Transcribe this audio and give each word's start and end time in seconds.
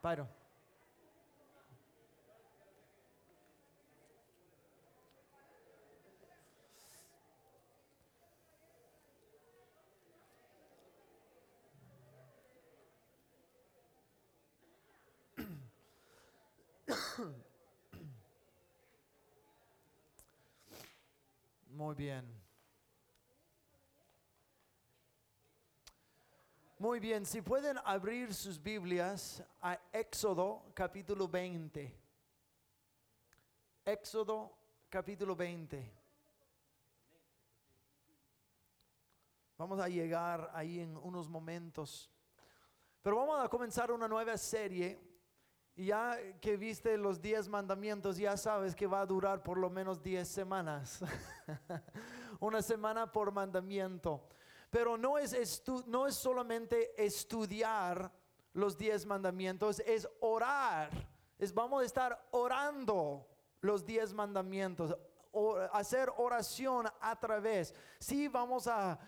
Pyro. 0.00 0.28
Muy 21.70 21.94
bien. 21.94 22.47
Muy 26.80 27.00
bien, 27.00 27.26
si 27.26 27.42
pueden 27.42 27.76
abrir 27.84 28.32
sus 28.32 28.62
Biblias 28.62 29.42
a 29.60 29.76
Éxodo 29.92 30.62
capítulo 30.74 31.26
20. 31.26 31.92
Éxodo 33.84 34.52
capítulo 34.88 35.34
20. 35.34 35.92
Vamos 39.56 39.80
a 39.80 39.88
llegar 39.88 40.52
ahí 40.54 40.78
en 40.78 40.96
unos 40.98 41.28
momentos. 41.28 42.08
Pero 43.02 43.16
vamos 43.16 43.44
a 43.44 43.48
comenzar 43.48 43.90
una 43.90 44.06
nueva 44.06 44.38
serie. 44.38 45.00
Ya 45.74 46.16
que 46.40 46.56
viste 46.56 46.96
los 46.96 47.20
10 47.20 47.48
mandamientos, 47.48 48.18
ya 48.18 48.36
sabes 48.36 48.76
que 48.76 48.86
va 48.86 49.00
a 49.00 49.06
durar 49.06 49.42
por 49.42 49.58
lo 49.58 49.68
menos 49.68 50.00
10 50.00 50.28
semanas. 50.28 51.00
una 52.38 52.62
semana 52.62 53.10
por 53.10 53.32
mandamiento. 53.32 54.28
Pero 54.70 54.96
no 54.96 55.18
es, 55.18 55.62
no 55.86 56.06
es 56.06 56.14
solamente 56.14 56.92
estudiar 57.02 58.12
los 58.52 58.76
10 58.76 59.06
mandamientos, 59.06 59.80
es 59.80 60.08
orar. 60.20 60.90
Es 61.38 61.54
vamos 61.54 61.82
a 61.82 61.86
estar 61.86 62.28
orando 62.30 63.26
los 63.60 63.84
10 63.84 64.12
mandamientos 64.12 64.94
hacer 65.72 66.10
oración 66.16 66.86
a 67.00 67.18
través. 67.18 67.74
Sí, 67.98 68.28
vamos 68.28 68.66
a, 68.66 68.98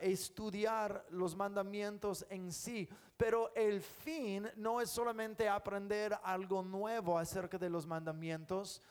estudiar 0.00 1.06
los 1.10 1.36
mandamientos 1.36 2.26
en 2.28 2.50
sí, 2.50 2.88
pero 3.16 3.54
el 3.54 3.80
fin 3.80 4.50
no 4.56 4.80
es 4.80 4.90
solamente 4.90 5.48
aprender 5.48 6.18
algo 6.24 6.60
nuevo 6.60 7.16
acerca 7.16 7.56
de 7.56 7.70
los 7.70 7.86
mandamientos, 7.86 8.82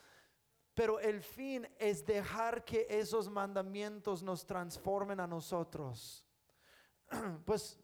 pero 0.79 0.97
el 1.01 1.21
fin 1.21 1.67
es 1.77 2.05
dejar 2.05 2.63
que 2.63 2.87
esos 2.89 3.29
mandamientos 3.29 4.23
nos 4.23 4.45
transformen 4.45 5.19
a 5.19 5.27
nosotros. 5.27 6.25
Pues, 7.43 7.77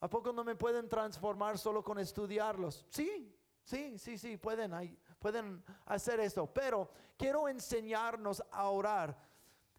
¿a 0.00 0.10
poco 0.10 0.30
no 0.30 0.44
me 0.44 0.54
pueden 0.54 0.86
transformar 0.86 1.56
solo 1.56 1.82
con 1.82 1.98
estudiarlos? 1.98 2.84
Sí, 2.90 3.34
Sí, 3.62 3.98
sí, 3.98 4.18
sí, 4.18 4.36
pueden, 4.36 4.98
pueden 5.18 5.64
hacer 5.86 6.20
esto. 6.20 6.46
Pero 6.52 6.90
quiero 7.16 7.48
enseñarnos 7.48 8.42
a 8.50 8.68
orar. 8.68 9.16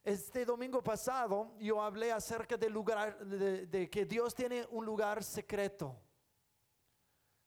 Este 0.03 0.43
domingo 0.43 0.83
pasado 0.83 1.53
yo 1.59 1.79
hablé 1.79 2.11
acerca 2.11 2.57
del 2.57 2.73
lugar, 2.73 3.19
de, 3.23 3.87
que 3.87 4.05
Dios 4.05 4.33
tiene 4.33 4.65
un 4.71 4.83
lugar 4.83 5.23
secreto. 5.23 5.95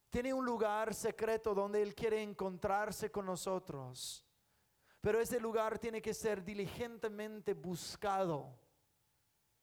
Tiene 0.09 0.33
un 0.33 0.45
lugar 0.45 0.95
secreto 0.95 1.53
donde 1.53 1.83
Él 1.83 1.97
quiere 1.97 2.23
encontrarse 2.23 3.11
con 3.11 3.27
nosotros. 3.27 4.24
Pero 5.05 5.21
ese 5.21 5.39
lugar 5.39 5.79
tiene 5.79 6.01
que 6.01 6.15
ser 6.15 6.43
diligentemente 6.43 7.53
buscado 7.53 8.59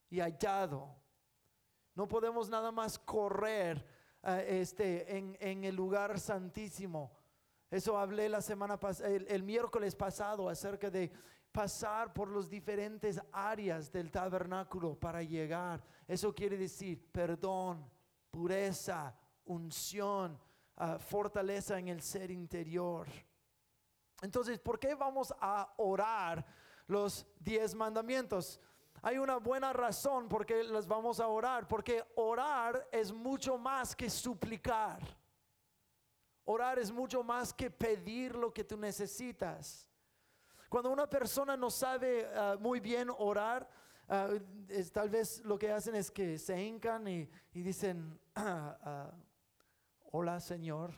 y 0.08 0.20
hallado. 0.20 0.96
No 1.96 2.08
podemos 2.08 2.48
nada 2.48 2.72
más 2.72 3.00
correr 3.00 3.84
este, 4.22 5.18
en, 5.18 5.64
el 5.64 5.76
lugar 5.76 6.20
santísimo. 6.20 7.12
Eso 7.72 7.98
hablé 7.98 8.30
la 8.30 8.40
semana 8.40 8.80
pasada, 8.80 9.10
el, 9.10 9.42
miércoles 9.42 9.96
pasado 9.96 10.48
acerca 10.48 10.92
de 10.92 11.12
pasar 11.52 12.14
por 12.14 12.30
las 12.30 12.48
diferentes 12.48 13.20
áreas 13.32 13.92
del 13.92 14.12
tabernáculo 14.12 14.94
para 14.94 15.24
llegar. 15.24 15.84
Eso 16.08 16.36
quiere 16.36 16.56
decir 16.56 17.12
perdón, 17.12 17.84
pureza, 18.30 19.18
unción, 19.46 20.40
ah, 20.76 21.00
fortaleza 21.00 21.80
en 21.80 21.88
el 21.88 22.04
ser 22.04 22.30
interior. 22.30 23.08
Entonces, 24.22 24.60
¿por 24.60 24.80
qué 24.80 24.94
vamos 24.94 25.34
a 25.40 25.74
orar 25.78 26.46
los 26.88 27.26
diez 27.40 27.74
mandamientos? 27.74 28.60
Hay 29.02 29.18
una 29.18 29.38
buena 29.38 29.74
razón 29.74 30.30
por 30.30 30.46
qué 30.46 30.64
las 30.64 30.88
vamos 30.88 31.20
a 31.20 31.28
orar, 31.28 31.68
porque 31.68 32.04
orar 32.16 32.88
es 32.92 33.12
mucho 33.12 33.58
más 33.58 33.96
que 33.96 34.10
suplicar. 34.10 35.02
Orar 36.46 36.78
es 36.78 36.92
mucho 36.92 37.24
más 37.24 37.52
que 37.52 37.72
pedir 37.72 38.36
lo 38.36 38.54
que 38.54 38.64
tú 38.64 38.78
necesitas. 38.78 39.88
Cuando 40.70 40.92
una 40.92 41.10
persona 41.10 41.58
no 41.58 41.72
sabe 41.72 42.30
ah, 42.36 42.58
muy 42.60 42.80
bien 42.80 43.10
orar, 43.18 43.68
ah, 44.08 44.30
tal 44.94 45.10
vez 45.10 45.44
lo 45.44 45.58
que 45.58 45.72
hacen 45.72 45.96
es 45.96 46.12
que 46.12 46.38
se 46.38 46.62
hincan 46.62 47.08
y, 47.08 47.30
dicen, 47.52 48.20
ah, 48.36 49.12
hola 50.12 50.40
Señor, 50.40 50.94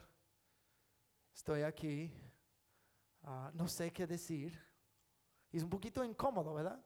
estoy 1.32 1.62
aquí, 1.62 2.12
no 3.52 3.68
sé 3.68 3.92
qué 3.92 4.06
decir. 4.06 4.60
Y 5.50 5.58
es 5.58 5.62
un 5.62 5.70
poquito 5.70 6.04
incómodo, 6.04 6.54
¿verdad? 6.54 6.84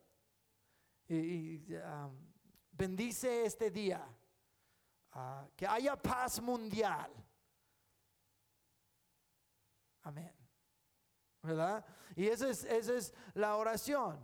y, 1.09 1.65
bendice 2.79 3.45
este 3.45 3.71
día, 3.71 4.07
uh, 5.15 5.49
que 5.57 5.67
haya 5.67 5.97
paz 5.97 6.41
mundial. 6.41 7.11
Amén. 10.03 10.33
¿Verdad? 11.43 11.85
Y 12.15 12.29
esa 12.29 12.49
es, 12.49 12.65
esa 12.65 12.95
es 12.95 13.15
la 13.35 13.57
oración. 13.57 14.19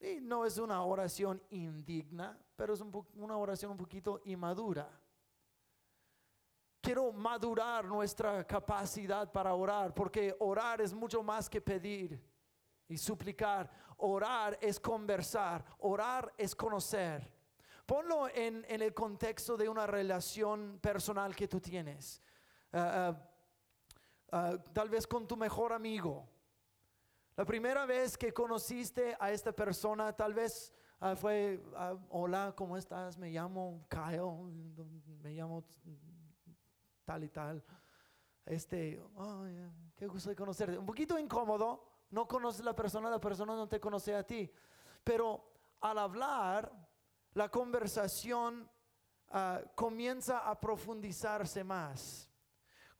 Y 0.00 0.20
no 0.20 0.44
es 0.44 0.58
una 0.58 0.82
oración 0.82 1.40
indigna, 1.50 2.36
pero 2.56 2.74
es 2.74 2.80
una 3.14 3.36
oración 3.36 3.72
un 3.72 3.76
poquito 3.76 4.20
inmadura. 4.24 4.90
Quiero 6.82 7.12
madurar 7.12 7.84
nuestra 7.84 8.44
capacidad 8.44 9.30
para 9.30 9.54
orar, 9.54 9.94
porque 9.94 10.34
orar 10.40 10.80
es 10.80 10.92
mucho 10.92 11.22
más 11.22 11.48
que 11.48 11.60
pedir 11.60 12.20
y 12.88 12.98
suplicar. 12.98 13.70
Orar 13.98 14.58
es 14.60 14.80
conversar, 14.80 15.64
orar 15.78 16.34
es 16.36 16.56
conocer. 16.56 17.32
Ponlo 17.86 18.28
en, 18.34 18.66
el 18.68 18.92
contexto 18.92 19.56
de 19.56 19.68
una 19.68 19.86
relación 19.86 20.80
personal 20.80 21.36
que 21.36 21.46
tú 21.46 21.60
tienes. 21.60 22.20
Ah, 22.72 23.14
ah, 23.14 23.30
ah, 24.32 24.58
tal 24.72 24.88
vez 24.88 25.06
con 25.06 25.28
tu 25.28 25.36
mejor 25.36 25.72
amigo. 25.72 26.28
La 27.36 27.44
primera 27.44 27.86
vez 27.86 28.18
que 28.18 28.32
conociste 28.32 29.16
a 29.20 29.30
esta 29.30 29.52
persona, 29.52 30.12
tal 30.12 30.34
vez 30.34 30.72
fue, 31.16 31.62
hola, 32.10 32.52
¿cómo 32.56 32.76
estás? 32.76 33.16
Me 33.18 33.30
llamo 33.30 33.86
Kyle, 33.88 34.20
me 35.22 35.30
llamo 35.30 35.64
tal 37.04 37.24
y 37.24 37.28
tal. 37.28 37.64
Este, 38.44 39.00
qué 39.96 40.06
gusto 40.06 40.30
de 40.30 40.36
conocerte. 40.36 40.78
Un 40.78 40.86
poquito 40.86 41.18
incómodo, 41.18 41.84
no 42.10 42.26
conoces 42.26 42.64
la 42.64 42.74
persona, 42.74 43.08
la 43.10 43.20
persona 43.20 43.54
no 43.54 43.68
te 43.68 43.80
conoce 43.80 44.14
a 44.14 44.26
ti. 44.26 44.50
Pero 45.04 45.52
al 45.80 45.98
hablar, 45.98 46.72
la 47.34 47.48
conversación 47.48 48.68
ah, 49.30 49.60
comienza 49.74 50.38
a 50.38 50.58
profundizarse 50.60 51.64
más. 51.64 52.31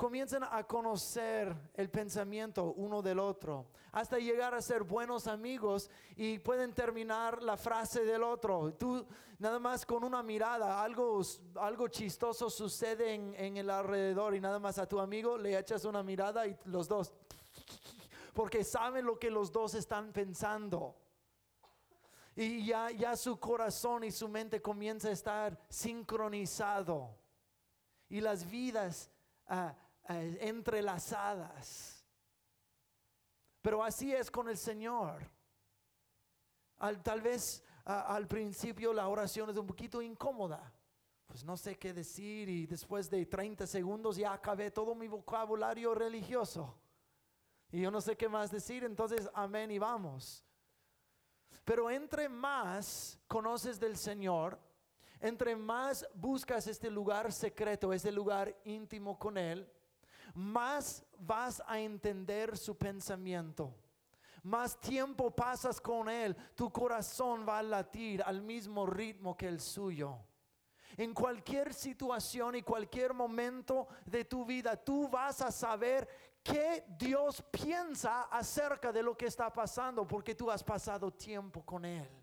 Comienzan 0.03 0.43
a 0.43 0.65
conocer 0.65 1.55
el 1.75 1.89
pensamiento 1.89 2.73
uno 2.73 3.03
del 3.03 3.21
otro, 3.21 3.69
hasta 3.93 4.19
llegar 4.19 4.53
a 4.53 4.61
ser 4.61 4.83
buenos 4.83 5.29
amigos 5.29 5.89
y 6.17 6.41
pueden 6.41 6.75
terminar 6.75 7.41
la 7.41 7.57
frase 7.57 8.05
del 8.05 8.25
otro. 8.25 8.75
Tú 8.75 9.07
nada 9.39 9.61
más 9.61 9.87
con 9.87 10.03
una 10.03 10.21
mirada, 10.21 10.83
algo, 10.83 11.23
algo 11.55 11.87
chistoso 11.87 12.51
sucede 12.51 13.15
en, 13.15 13.33
en 13.37 13.57
el 13.59 13.71
alrededor 13.71 14.35
y 14.35 14.41
nada 14.41 14.59
más 14.59 14.77
a 14.79 14.89
tu 14.89 14.99
amigo 14.99 15.39
le 15.39 15.57
echas 15.57 15.85
una 15.85 16.03
mirada 16.03 16.49
y 16.49 16.59
los 16.65 16.89
dos 16.89 17.13
porque 18.35 18.65
saben 18.65 19.05
lo 19.05 19.21
que 19.21 19.31
los 19.31 19.53
dos 19.53 19.75
están 19.75 20.13
pensando. 20.13 20.97
Y 22.35 22.67
ya, 22.67 22.91
ya 22.91 23.15
su 23.17 23.39
corazón 23.39 24.03
y 24.03 24.11
su 24.11 24.29
mente 24.29 24.61
comienza 24.61 25.11
a 25.11 25.13
estar 25.13 25.57
sincronizado. 25.69 27.17
Y 28.09 28.21
las 28.21 28.51
vidas 28.51 29.09
ah, 29.47 29.77
entrelazadas. 30.09 32.05
Pero 33.61 33.85
así 33.85 34.13
es 34.13 34.31
con 34.31 34.49
el 34.49 34.57
Señor. 34.57 35.31
tal 37.03 37.21
vez 37.21 37.63
al 37.85 38.27
principio 38.27 38.93
la 38.93 39.09
oración 39.09 39.51
es 39.51 39.57
un 39.57 39.67
poquito 39.67 40.03
incómoda. 40.03 40.73
Pues 41.27 41.45
no 41.45 41.57
sé 41.57 41.79
qué 41.79 41.95
decir 41.95 42.49
y 42.49 42.67
después 42.67 43.09
de 43.09 43.25
30 43.25 43.67
segundos 43.67 44.17
ya 44.17 44.33
acabé 44.35 44.71
todo 44.71 44.95
mi 44.95 45.09
vocabulario 45.09 45.95
religioso. 45.95 46.79
Y 47.71 47.81
yo 47.81 47.91
no 47.91 48.03
sé 48.03 48.17
qué 48.17 48.29
más 48.29 48.51
decir, 48.51 48.85
entonces 48.85 49.31
amén 49.33 49.71
y 49.71 49.79
vamos. 49.79 50.45
Pero 51.65 51.91
entre 51.91 52.29
más 52.29 53.19
conoces 53.29 53.81
del 53.81 53.97
Señor, 53.97 54.59
entre 55.21 55.57
más 55.57 56.07
buscas 56.15 56.67
este 56.67 56.91
lugar 56.91 57.33
secreto, 57.33 57.93
este 57.93 58.13
lugar 58.13 58.55
íntimo 58.65 59.19
con 59.19 59.39
Él, 59.39 59.71
más 60.35 61.05
vas 61.19 61.63
a 61.67 61.79
entender 61.79 62.57
su 62.57 62.77
pensamiento. 62.77 63.75
Más 64.43 64.81
tiempo 64.81 65.31
pasas 65.31 65.81
con 65.81 66.09
Él, 66.09 66.37
tu 66.55 66.71
corazón 66.73 67.47
va 67.49 67.59
a 67.59 67.63
latir 67.63 68.23
al 68.23 68.43
mismo 68.43 68.87
ritmo 68.87 69.37
que 69.37 69.47
el 69.47 69.61
suyo. 69.61 70.19
En 70.97 71.15
cualquier 71.15 71.73
situación 71.73 72.57
y 72.57 72.63
cualquier 72.63 73.15
momento 73.15 73.89
de 74.05 74.25
tu 74.25 74.45
vida, 74.45 74.77
tú 74.77 75.09
vas 75.09 75.41
a 75.41 75.51
saber 75.51 76.09
qué 76.43 76.85
Dios 76.99 77.43
piensa 77.51 78.23
acerca 78.23 78.93
de 78.93 79.03
lo 79.03 79.17
que 79.17 79.27
está 79.27 79.51
pasando, 79.53 80.07
porque 80.07 80.35
tú 80.35 80.51
has 80.51 80.63
pasado 80.63 81.13
tiempo 81.13 81.65
con 81.65 81.85
Él. 81.85 82.22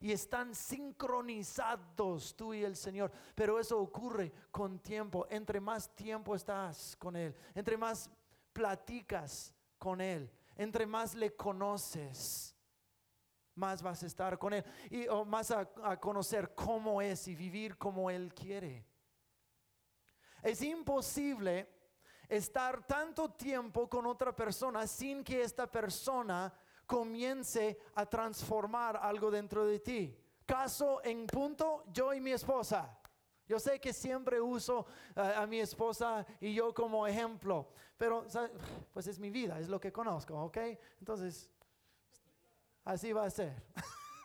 Y 0.00 0.12
están 0.12 0.54
sincronizados 0.54 2.36
tú 2.36 2.54
y 2.54 2.64
el 2.64 2.76
Señor. 2.76 3.10
Pero 3.34 3.58
eso 3.58 3.78
ocurre 3.78 4.32
con 4.50 4.78
tiempo. 4.78 5.26
Entre 5.28 5.60
más 5.60 5.94
tiempo 5.94 6.34
estás 6.34 6.96
con 6.96 7.16
Él, 7.16 7.34
entre 7.54 7.76
más 7.76 8.10
platicas 8.52 9.54
con 9.78 10.00
Él, 10.00 10.30
entre 10.56 10.86
más 10.86 11.14
le 11.14 11.34
conoces, 11.34 12.54
más 13.54 13.82
vas 13.82 14.02
a 14.02 14.06
estar 14.06 14.38
con 14.38 14.52
Él 14.52 14.64
y 14.90 15.06
más 15.26 15.50
a 15.50 15.98
conocer 15.98 16.54
cómo 16.54 17.02
es 17.02 17.26
y 17.28 17.34
vivir 17.34 17.76
como 17.76 18.10
Él 18.10 18.32
quiere. 18.32 18.86
Es 20.42 20.62
imposible 20.62 21.68
estar 22.28 22.86
tanto 22.86 23.30
tiempo 23.30 23.88
con 23.88 24.06
otra 24.06 24.34
persona 24.34 24.86
sin 24.86 25.24
que 25.24 25.42
esta 25.42 25.66
persona 25.66 26.52
comience 26.88 27.78
a 27.94 28.06
transformar 28.06 28.96
algo 28.96 29.30
dentro 29.30 29.66
de 29.66 29.78
ti. 29.78 30.16
Caso 30.46 31.00
en 31.04 31.26
punto, 31.26 31.84
yo 31.92 32.14
y 32.14 32.20
mi 32.20 32.32
esposa. 32.32 32.98
Yo 33.46 33.58
sé 33.58 33.78
que 33.78 33.92
siempre 33.92 34.40
uso 34.40 34.86
uh, 35.16 35.20
a 35.20 35.46
mi 35.46 35.60
esposa 35.60 36.26
y 36.40 36.54
yo 36.54 36.72
como 36.74 37.06
ejemplo, 37.06 37.68
pero 37.96 38.26
pues 38.92 39.06
es 39.06 39.18
mi 39.18 39.30
vida, 39.30 39.58
es 39.58 39.68
lo 39.68 39.78
que 39.78 39.92
conozco, 39.92 40.34
¿ok? 40.44 40.58
Entonces, 40.98 41.50
así 42.84 43.12
va 43.12 43.24
a 43.24 43.30
ser. 43.30 43.62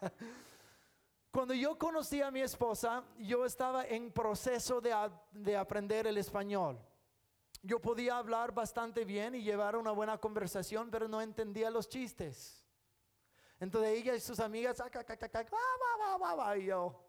Cuando 1.31 1.53
yo 1.53 1.77
conocí 1.77 2.21
a 2.21 2.31
mi 2.31 2.41
esposa, 2.41 3.03
yo 3.17 3.45
estaba 3.45 3.85
en 3.85 4.11
proceso 4.11 4.79
de, 4.79 4.93
de 5.31 5.57
aprender 5.57 6.07
el 6.07 6.17
español. 6.17 6.79
Yo 7.65 7.79
podía 7.79 8.17
hablar 8.17 8.53
bastante 8.53 9.05
bien 9.05 9.35
y 9.35 9.41
llevar 9.41 9.77
una 9.77 9.91
buena 9.91 10.17
conversación, 10.17 10.91
pero 10.91 11.07
no 11.07 11.21
entendía 11.21 11.69
los 11.71 11.87
chistes. 11.87 12.61
Entonces 13.57 13.97
ella 13.97 14.13
y 14.15 14.19
sus 14.19 14.41
amigas, 14.41 14.81
y 16.57 16.65
yo. 16.65 16.99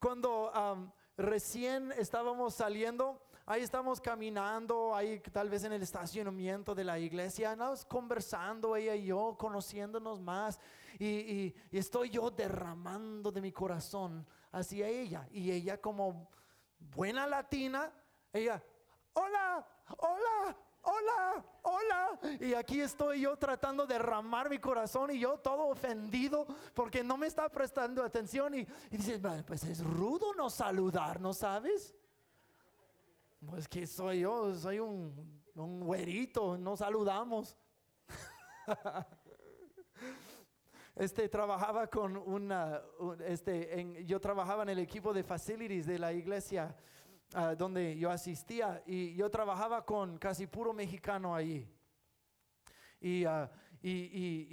Cuando 0.00 0.52
am, 0.52 0.90
recién 1.16 1.92
estábamos 1.92 2.56
saliendo, 2.56 3.22
ahí 3.46 3.62
estamos 3.62 4.00
caminando, 4.00 4.92
ahí 4.92 5.20
tal 5.32 5.48
vez 5.48 5.62
en 5.62 5.72
el 5.72 5.82
estacionamiento 5.82 6.74
de 6.74 6.82
la 6.82 6.98
iglesia, 6.98 7.52
andamos 7.52 7.84
conversando 7.84 8.74
ella 8.74 8.96
y 8.96 9.04
yo, 9.06 9.36
conociéndonos 9.38 10.20
más, 10.20 10.58
y, 10.98 11.06
y- 11.06 11.54
y 11.70 11.78
estoy 11.78 12.10
yo 12.10 12.30
derramando 12.30 13.30
de 13.30 13.40
mi 13.40 13.52
corazón 13.52 14.26
hacia 14.50 14.88
ella, 14.88 15.28
y 15.30 15.52
ella 15.52 15.80
como 15.80 16.28
buena 16.78 17.26
latina, 17.26 17.92
ella, 18.32 18.62
hola, 19.12 19.66
hola, 19.98 20.56
hola, 20.82 21.44
hola. 21.62 22.20
Y 22.40 22.54
aquí 22.54 22.80
estoy 22.80 23.22
yo 23.22 23.36
tratando 23.36 23.86
de 23.86 23.94
derramar 23.94 24.48
mi 24.48 24.58
corazón 24.58 25.10
y 25.10 25.18
yo 25.18 25.38
todo 25.38 25.68
ofendido 25.68 26.46
porque 26.74 27.02
no 27.02 27.16
me 27.16 27.26
está 27.26 27.48
prestando 27.48 28.02
atención. 28.02 28.54
Y, 28.54 28.60
y 28.90 28.96
dice, 28.96 29.18
"Bueno, 29.18 29.42
pues 29.46 29.64
es 29.64 29.82
rudo 29.84 30.34
no 30.34 30.50
saludar, 30.50 31.20
¿no 31.20 31.32
sabes? 31.32 31.94
Pues 33.44 33.68
que 33.68 33.86
soy 33.86 34.20
yo, 34.20 34.54
soy 34.54 34.78
un, 34.78 35.42
un 35.54 35.80
güerito, 35.80 36.56
no 36.56 36.76
saludamos. 36.76 37.56
Este 40.96 41.28
trabajaba 41.28 41.88
con 41.88 42.16
una, 42.16 42.80
un- 42.98 43.20
este, 43.20 43.78
en- 43.80 44.06
yo 44.06 44.18
trabajaba 44.18 44.62
en 44.62 44.70
el 44.70 44.78
equipo 44.78 45.12
de 45.12 45.22
facilities 45.22 45.84
de 45.86 45.98
la 45.98 46.10
iglesia 46.12 46.74
ah, 47.34 47.54
donde 47.54 47.98
yo 47.98 48.10
asistía 48.10 48.82
y 48.86 49.14
yo 49.14 49.28
trabajaba 49.30 49.84
con 49.84 50.16
casi 50.16 50.46
puro 50.46 50.72
mexicano 50.72 51.34
allí. 51.34 51.68
Y, 52.98 53.24
ah, 53.26 53.50
y- 53.82 53.90
y- 53.90 54.46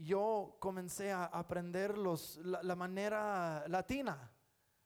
y 0.00 0.04
yo 0.04 0.56
comencé 0.58 1.12
a 1.12 1.26
aprender 1.26 1.98
los, 1.98 2.38
la, 2.38 2.62
la 2.62 2.74
manera 2.76 3.64
latina 3.68 4.30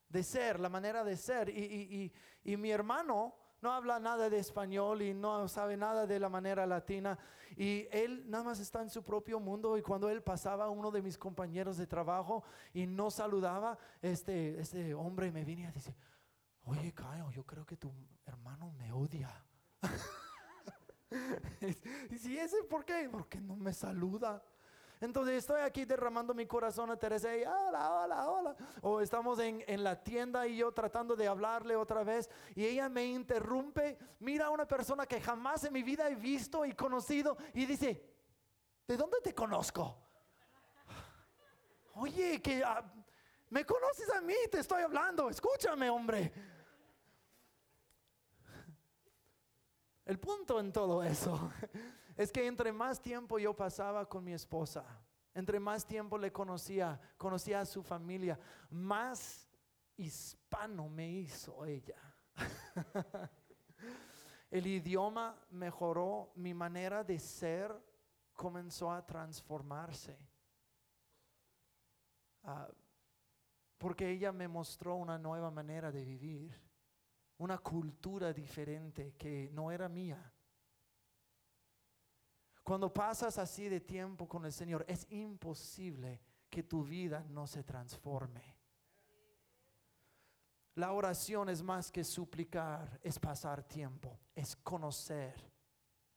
de 0.08 0.22
ser, 0.24 0.58
la 0.58 0.68
manera 0.68 1.04
de 1.04 1.16
ser. 1.16 1.48
Y 1.48 2.10
mi 2.56 2.70
hermano 2.72 3.36
no 3.64 3.72
habla 3.72 3.98
nada 3.98 4.28
de 4.28 4.38
español 4.38 5.00
y 5.00 5.14
no 5.14 5.48
sabe 5.48 5.74
nada 5.74 6.06
de 6.06 6.20
la 6.20 6.28
manera 6.28 6.66
latina. 6.66 7.18
Y 7.56 7.88
él 7.90 8.28
nada 8.28 8.44
más 8.44 8.60
está 8.60 8.82
en 8.82 8.90
su 8.90 9.02
propio 9.02 9.40
mundo. 9.40 9.78
Y 9.78 9.82
cuando 9.82 10.10
él 10.10 10.22
pasaba 10.22 10.68
uno 10.68 10.90
de 10.90 11.00
mis 11.00 11.16
compañeros 11.16 11.78
de 11.78 11.86
trabajo 11.86 12.44
y 12.74 12.86
no 12.86 13.10
saludaba, 13.10 13.78
este, 14.02 14.60
este 14.60 14.92
hombre 14.92 15.32
me 15.32 15.46
viene 15.46 15.66
a 15.66 15.72
decir, 15.72 15.94
oye, 16.64 16.92
Caio, 16.92 17.30
yo 17.30 17.44
creo 17.44 17.64
que 17.64 17.78
tu 17.78 17.90
hermano 18.26 18.70
me 18.72 18.92
odia. 18.92 19.30
y 22.10 22.18
si 22.18 22.36
ese, 22.36 22.64
¿por 22.64 22.84
qué? 22.84 23.08
Porque 23.10 23.40
no 23.40 23.56
me 23.56 23.72
saluda. 23.72 24.42
Entonces 25.04 25.34
estoy 25.34 25.60
aquí 25.60 25.84
derramando 25.84 26.32
mi 26.32 26.46
corazón 26.46 26.90
a 26.90 26.96
Teresa 26.96 27.36
y 27.36 27.42
hola, 27.44 27.92
hola, 27.92 28.30
hola. 28.30 28.56
O 28.80 29.02
estamos 29.02 29.38
en, 29.38 29.62
en 29.66 29.84
la 29.84 30.02
tienda 30.02 30.46
y 30.46 30.56
yo 30.56 30.72
tratando 30.72 31.14
de 31.14 31.28
hablarle 31.28 31.76
otra 31.76 32.02
vez 32.02 32.30
y 32.54 32.64
ella 32.64 32.88
me 32.88 33.04
interrumpe. 33.04 33.98
Mira 34.20 34.46
a 34.46 34.50
una 34.50 34.66
persona 34.66 35.04
que 35.06 35.20
jamás 35.20 35.62
en 35.64 35.74
mi 35.74 35.82
vida 35.82 36.08
he 36.08 36.14
visto 36.14 36.64
y 36.64 36.72
conocido 36.72 37.36
y 37.52 37.66
dice, 37.66 38.02
¿de 38.88 38.96
dónde 38.96 39.18
te 39.22 39.34
conozco? 39.34 39.94
Oye, 41.96 42.40
que 42.40 42.64
ah, 42.64 42.82
me 43.50 43.64
conoces 43.66 44.10
a 44.10 44.22
mí, 44.22 44.34
te 44.50 44.60
estoy 44.60 44.82
hablando, 44.82 45.28
escúchame, 45.28 45.90
hombre. 45.90 46.32
El 50.04 50.18
punto 50.18 50.60
en 50.60 50.72
todo 50.72 51.02
eso 51.02 51.50
es 52.16 52.30
que 52.30 52.46
entre 52.46 52.72
más 52.72 53.00
tiempo 53.00 53.38
yo 53.38 53.54
pasaba 53.54 54.06
con 54.08 54.24
mi 54.24 54.32
esposa, 54.32 54.84
entre 55.32 55.58
más 55.58 55.86
tiempo 55.86 56.18
le 56.18 56.32
conocía, 56.32 57.00
conocía 57.16 57.60
a 57.60 57.66
su 57.66 57.82
familia, 57.82 58.38
más 58.70 59.48
hispano 59.96 60.88
me 60.88 61.10
hizo 61.10 61.64
ella. 61.64 61.96
El 64.50 64.66
idioma 64.66 65.36
mejoró, 65.50 66.30
mi 66.36 66.54
manera 66.54 67.02
de 67.02 67.18
ser 67.18 67.74
comenzó 68.34 68.92
a 68.92 69.04
transformarse. 69.04 70.16
Ah, 72.44 72.68
porque 73.78 74.10
ella 74.10 74.32
me 74.32 74.46
mostró 74.46 74.96
una 74.96 75.18
nueva 75.18 75.50
manera 75.50 75.90
de 75.90 76.04
vivir, 76.04 76.63
una 77.38 77.58
cultura 77.58 78.32
diferente 78.32 79.14
que 79.16 79.50
no 79.52 79.70
era 79.70 79.88
mía. 79.88 80.32
Cuando 82.62 82.92
pasas 82.92 83.36
así 83.38 83.68
de 83.68 83.80
tiempo 83.80 84.26
con 84.26 84.44
el 84.46 84.52
Señor, 84.52 84.84
es 84.88 85.06
imposible 85.10 86.20
que 86.48 86.62
tu 86.62 86.82
vida 86.84 87.24
no 87.28 87.46
se 87.46 87.62
transforme. 87.62 88.56
La 90.76 90.92
oración 90.92 91.48
es 91.50 91.62
más 91.62 91.92
que 91.92 92.02
suplicar, 92.02 92.98
es 93.02 93.18
pasar 93.18 93.62
tiempo, 93.62 94.18
es 94.34 94.56
conocer, 94.56 95.34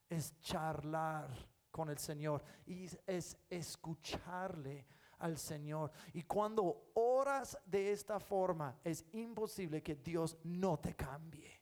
es 0.10 0.40
charlar 0.40 1.30
con 1.70 1.90
el 1.90 1.98
Señor 2.00 2.44
y 2.66 2.86
es- 2.86 2.98
es 3.06 3.38
escucharle 3.50 4.88
al 5.20 5.38
Señor. 5.38 5.92
Y 6.14 6.24
cuando 6.24 6.92
oras 6.94 7.58
de 7.66 7.92
esta 7.92 8.20
forma, 8.20 8.80
es 8.84 9.06
imposible 9.14 9.82
que 9.82 9.96
Dios 9.96 10.38
no 10.44 10.78
te 10.78 10.96
cambie. 10.96 11.62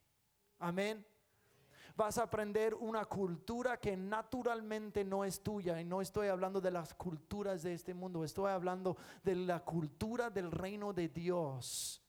Amén. 0.59 1.05
Vas 1.95 2.17
a 2.17 2.23
aprender 2.23 2.73
una 2.73 3.05
cultura 3.05 3.77
que 3.77 3.95
naturalmente 3.95 5.05
no 5.05 5.23
es 5.23 5.41
tuya. 5.41 5.79
Y 5.79 5.85
no 5.85 6.01
estoy 6.01 6.27
hablando 6.27 6.59
de 6.59 6.71
las 6.71 6.93
culturas 6.93 7.63
de 7.63 7.73
este 7.73 7.93
mundo. 7.93 8.25
Estoy 8.25 8.51
hablando 8.51 8.97
de 9.23 9.35
la 9.35 9.63
cultura 9.63 10.29
del 10.29 10.51
reino 10.51 10.91
de 10.91 11.07
Dios. 11.07 12.01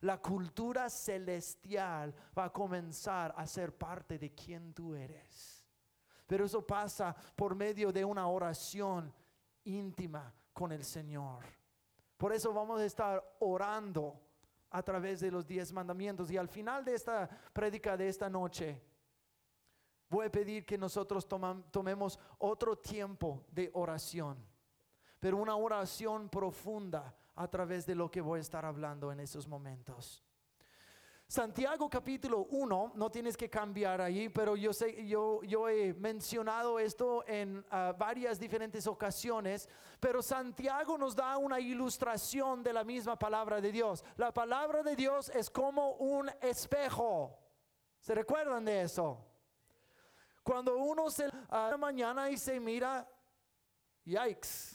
La 0.00 0.18
cultura 0.18 0.88
celestial 0.88 2.14
va 2.36 2.44
a 2.44 2.52
comenzar 2.52 3.34
a 3.36 3.46
ser 3.46 3.76
parte 3.76 4.18
de 4.18 4.34
quien 4.34 4.72
tú 4.72 4.94
eres. 4.94 5.64
Pero 6.26 6.46
eso 6.46 6.66
pasa 6.66 7.14
por 7.36 7.54
medio 7.54 7.92
de 7.92 8.04
una 8.04 8.26
oración 8.28 9.12
íntima 9.64 10.32
con 10.54 10.72
el 10.72 10.84
Señor. 10.84 11.44
Por 12.16 12.32
eso 12.32 12.54
vamos 12.54 12.80
a 12.80 12.84
estar 12.86 13.36
orando 13.40 14.18
a 14.70 14.82
través 14.82 15.20
de 15.20 15.30
los 15.30 15.46
diez 15.46 15.72
mandamientos. 15.72 16.30
Y 16.30 16.38
al 16.38 16.48
final 16.48 16.84
de 16.84 16.94
esta 16.94 17.28
prédica 17.52 17.96
de 17.96 18.08
esta 18.08 18.30
noche, 18.30 18.80
voy 20.08 20.26
a 20.26 20.32
pedir 20.32 20.64
que 20.64 20.78
nosotros 20.78 21.28
tomemos 21.70 22.18
otro 22.38 22.78
tiempo 22.78 23.44
de 23.50 23.70
oración, 23.74 24.38
pero 25.20 25.36
una 25.36 25.56
oración 25.56 26.28
profunda 26.28 27.14
a 27.34 27.48
través 27.48 27.84
de 27.84 27.94
lo 27.94 28.10
que 28.10 28.20
voy 28.20 28.38
a 28.38 28.42
estar 28.42 28.64
hablando 28.64 29.10
en 29.10 29.20
esos 29.20 29.46
momentos. 29.46 30.24
Santiago 31.34 31.90
capítulo 31.90 32.46
1, 32.48 32.92
no 32.94 33.10
tienes 33.10 33.36
que 33.36 33.50
cambiar 33.50 34.00
ahí, 34.00 34.28
pero 34.28 34.54
yo 34.54 34.72
sé, 34.72 35.04
yo, 35.04 35.42
yo 35.42 35.68
he 35.68 35.92
mencionado 35.94 36.78
esto 36.78 37.24
en 37.26 37.66
ah, 37.72 37.92
varias 37.98 38.38
diferentes 38.38 38.86
ocasiones, 38.86 39.68
pero 39.98 40.22
Santiago 40.22 40.96
nos 40.96 41.16
da 41.16 41.36
una 41.36 41.58
ilustración 41.58 42.62
de 42.62 42.72
la 42.72 42.84
misma 42.84 43.18
palabra 43.18 43.60
de 43.60 43.72
Dios. 43.72 44.04
La 44.16 44.32
palabra 44.32 44.84
de 44.84 44.94
Dios 44.94 45.28
es 45.30 45.50
como 45.50 45.94
un 45.94 46.30
espejo. 46.40 47.36
¿Se 47.98 48.14
recuerdan 48.14 48.64
de 48.64 48.82
eso? 48.82 49.18
Cuando 50.44 50.76
uno 50.76 51.10
se 51.10 51.28
a 51.48 51.68
la 51.68 51.76
mañana 51.76 52.30
y 52.30 52.36
se 52.36 52.60
mira, 52.60 53.10
yikes. 54.04 54.73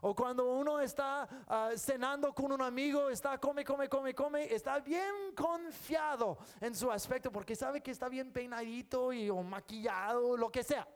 O 0.00 0.14
cuando 0.14 0.44
uno 0.44 0.80
está 0.80 1.28
ah, 1.46 1.70
cenando 1.76 2.32
con 2.34 2.52
un 2.52 2.62
amigo, 2.62 3.08
está 3.08 3.38
come, 3.38 3.64
come, 3.64 3.88
come, 3.88 4.14
come, 4.14 4.54
está 4.54 4.78
bien 4.80 5.34
confiado 5.34 6.38
en 6.60 6.74
su 6.74 6.90
aspecto 6.90 7.30
porque 7.30 7.56
sabe 7.56 7.82
que 7.82 7.90
está 7.90 8.08
bien 8.08 8.32
peinadito 8.32 9.12
y 9.12 9.30
o 9.30 9.42
maquillado, 9.42 10.36
lo 10.36 10.50
que 10.50 10.62
sea. 10.62 10.86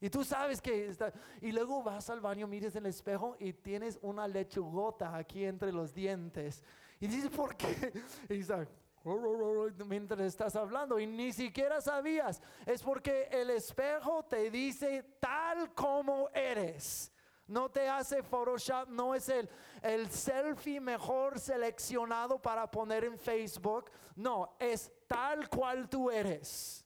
Y 0.00 0.10
tú 0.10 0.24
sabes 0.24 0.60
que 0.60 0.88
está. 0.88 1.12
Y 1.40 1.52
luego 1.52 1.82
vas 1.82 2.10
al 2.10 2.20
baño, 2.20 2.46
mires 2.46 2.76
el 2.76 2.86
espejo 2.86 3.36
y 3.38 3.52
tienes 3.52 3.98
una 4.02 4.28
lechugota 4.28 5.16
aquí 5.16 5.44
entre 5.44 5.72
los 5.72 5.94
dientes. 5.94 6.62
Y 7.00 7.06
dices, 7.06 7.30
¿por 7.30 7.56
qué? 7.56 7.92
Y 8.28 9.84
mientras 9.84 10.20
estás 10.20 10.56
hablando 10.56 10.98
y 10.98 11.06
ni 11.06 11.32
siquiera 11.32 11.80
sabías. 11.80 12.42
Es 12.64 12.82
porque 12.82 13.28
el 13.30 13.50
espejo 13.50 14.24
te 14.24 14.50
dice 14.50 15.04
tal 15.20 15.72
como 15.74 16.28
eres. 16.30 17.12
No 17.46 17.70
te 17.70 17.88
hace 17.88 18.22
Photoshop, 18.22 18.88
no 18.88 19.14
es 19.14 19.28
el, 19.28 19.48
el 19.82 20.10
selfie 20.10 20.80
mejor 20.80 21.38
seleccionado 21.38 22.40
para 22.40 22.68
poner 22.68 23.04
en 23.04 23.16
Facebook. 23.16 23.90
No, 24.16 24.56
es 24.58 24.92
tal 25.06 25.48
cual 25.48 25.88
tú 25.88 26.10
eres. 26.10 26.84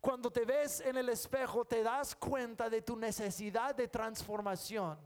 Cuando 0.00 0.30
te 0.30 0.44
ves 0.44 0.80
en 0.80 0.96
el 0.96 1.08
espejo 1.08 1.64
te 1.64 1.82
das 1.82 2.16
cuenta 2.16 2.68
de 2.68 2.82
tu 2.82 2.96
necesidad 2.96 3.74
de 3.74 3.88
transformación. 3.88 4.98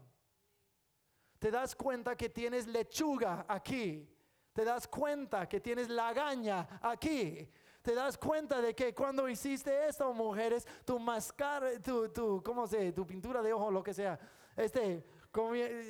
Te 1.39 1.51
das 1.51 1.75
cuenta 1.75 2.17
que 2.17 2.29
tienes 2.29 2.67
lechuga 2.67 3.45
aquí. 3.49 4.09
Te 4.53 4.65
das 4.65 4.89
cuenta 4.89 5.49
que 5.49 5.61
tienes 5.61 5.89
lagaña 5.89 6.81
aquí 6.83 7.51
te 7.83 7.95
das 7.95 8.19
cuenta 8.19 8.61
de 8.61 8.75
que 8.75 8.95
cuando 8.95 9.29
hiciste 9.29 9.89
esto, 9.89 10.13
mujeres, 10.13 10.67
tu 10.85 10.99
mascara, 10.99 11.81
tu, 11.81 12.09
tu, 12.11 12.43
¿cómo 12.43 12.67
se? 12.67 12.93
Tu 12.93 13.07
pintura 13.07 13.43
de 13.43 13.53
ojo, 13.53 13.71
lo 13.71 13.83
que 13.83 13.95
sea, 13.95 14.19
este, 14.57 15.05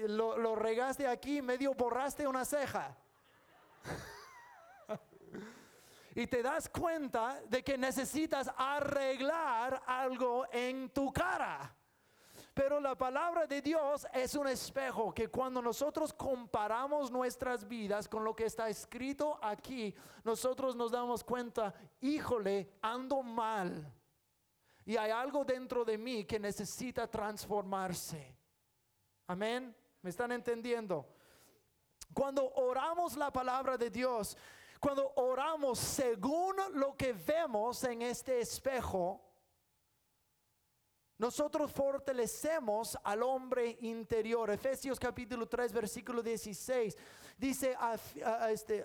lo, 0.09 0.37
lo 0.37 0.55
regaste 0.55 1.07
aquí, 1.07 1.43
medio 1.43 1.75
borraste 1.75 2.27
una 2.27 2.45
ceja. 2.45 2.97
y 6.15 6.27
te 6.27 6.43
das 6.43 6.69
cuenta 6.69 7.41
de 7.49 7.63
que 7.63 7.79
necesitas 7.79 8.51
arreglar 8.57 9.83
algo 9.87 10.47
en 10.53 10.91
tu 10.91 11.13
cara. 11.13 11.77
Pero 12.53 12.81
la 12.81 12.97
palabra 12.97 13.47
de 13.47 13.63
Dios 13.63 14.07
es 14.13 14.35
un 14.35 14.49
espejo 14.49 15.15
que 15.15 15.29
cuando 15.29 15.63
nosotros 15.63 16.13
comparamos 16.13 17.11
nuestras 17.11 17.67
vidas 17.67 18.09
con 18.09 18.25
lo 18.25 18.35
que 18.35 18.47
está 18.47 18.69
escrito 18.69 19.39
aquí, 19.41 19.95
nosotros 20.25 20.75
nos 20.75 20.91
damos 20.91 21.23
cuenta, 21.23 21.73
híjole, 22.01 22.73
ando 22.83 23.23
mal. 23.23 23.93
Y 24.85 24.97
hay 24.97 25.13
algo 25.13 25.45
dentro 25.45 25.85
de 25.85 25.97
mí 25.97 26.25
que 26.25 26.41
necesita 26.41 27.09
transformarse. 27.09 28.37
Amén. 29.29 29.75
¿Me 30.03 30.11
están 30.11 30.33
entendiendo? 30.33 31.07
Cuando 32.13 32.53
oramos 32.55 33.17
la 33.17 33.33
palabra 33.33 33.77
de 33.79 33.91
Dios, 33.91 34.37
cuando 34.81 35.13
oramos 35.15 35.79
según 35.79 36.57
lo 36.73 36.97
que 36.97 37.13
vemos 37.13 37.85
en 37.85 38.03
este 38.03 38.41
espejo, 38.41 39.30
nosotros 41.21 41.71
fortalecemos 41.71 42.99
al 43.05 43.23
hombre 43.23 43.77
interior. 43.83 44.49
Efesios 44.49 44.99
capítulo 44.99 45.47
3, 45.47 45.71
versículo 45.71 46.23
16. 46.23 46.97
Dice, 47.37 47.77
este, 48.49 48.83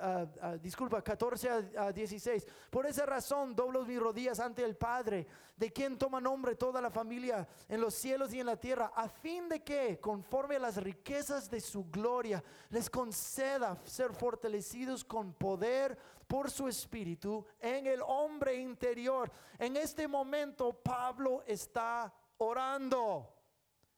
disculpa, 0.62 1.01
14 1.01 1.50
a, 1.77 1.92
16. 1.94 2.46
Por 2.70 2.86
esa 2.88 3.06
razón 3.06 3.56
doblo 3.56 3.86
mis 3.86 4.00
rodillas 4.00 4.42
ante 4.42 4.65
el 4.65 4.75
Padre, 4.75 5.25
de 5.56 5.72
quien 5.72 5.98
toma 5.98 6.20
nombre 6.20 6.56
toda 6.56 6.82
la 6.82 6.89
familia 6.89 7.48
en 7.70 7.80
los 7.80 7.96
cielos 7.96 8.34
y 8.34 8.42
en 8.42 8.48
la 8.48 8.58
tierra, 8.58 8.92
a 8.94 9.08
fin 9.08 9.48
de 9.48 9.63
que, 9.63 9.98
conforme 10.01 10.58
a 10.58 10.60
las 10.60 10.75
riquezas 10.75 11.50
de 11.50 11.62
su 11.62 11.89
gloria, 11.89 12.44
les 12.70 12.89
conceda 12.89 13.77
ser 13.86 14.12
fortalecidos 14.12 15.06
con 15.06 15.34
poder 15.34 15.98
por 16.27 16.51
su 16.51 16.68
espíritu 16.68 17.46
en 17.62 17.88
el 17.88 18.01
hombre 18.06 18.56
interior. 18.56 19.32
En 19.58 19.77
este 19.77 20.06
momento 20.06 20.74
Pablo 20.74 21.42
está 21.48 22.13
orando. 22.38 23.32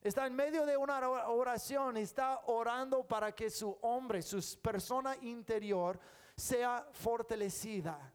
Está 0.02 0.28
en 0.28 0.36
medio 0.36 0.66
de 0.66 0.78
una 0.78 1.10
oración, 1.10 1.98
está 1.98 2.42
orando 2.46 3.04
para 3.04 3.34
que 3.34 3.50
su 3.50 3.78
hombre, 3.82 4.22
su 4.22 4.42
persona 4.62 5.16
interior 5.22 6.00
sea 6.36 6.88
fortalecida. 6.92 8.14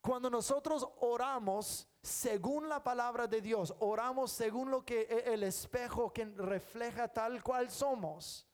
Cuando 0.00 0.28
nosotros 0.28 0.86
oramos 1.00 1.88
según 2.02 2.68
la 2.68 2.84
palabra 2.84 3.26
de 3.26 3.40
Dios, 3.40 3.74
oramos 3.78 4.30
según 4.30 4.70
lo 4.70 4.84
que 4.84 5.00
e, 5.00 5.32
el 5.32 5.42
espejo 5.44 6.12
que 6.12 6.26
refleja 6.26 7.08
tal 7.08 7.42
cual 7.42 7.70
somos, 7.70 8.46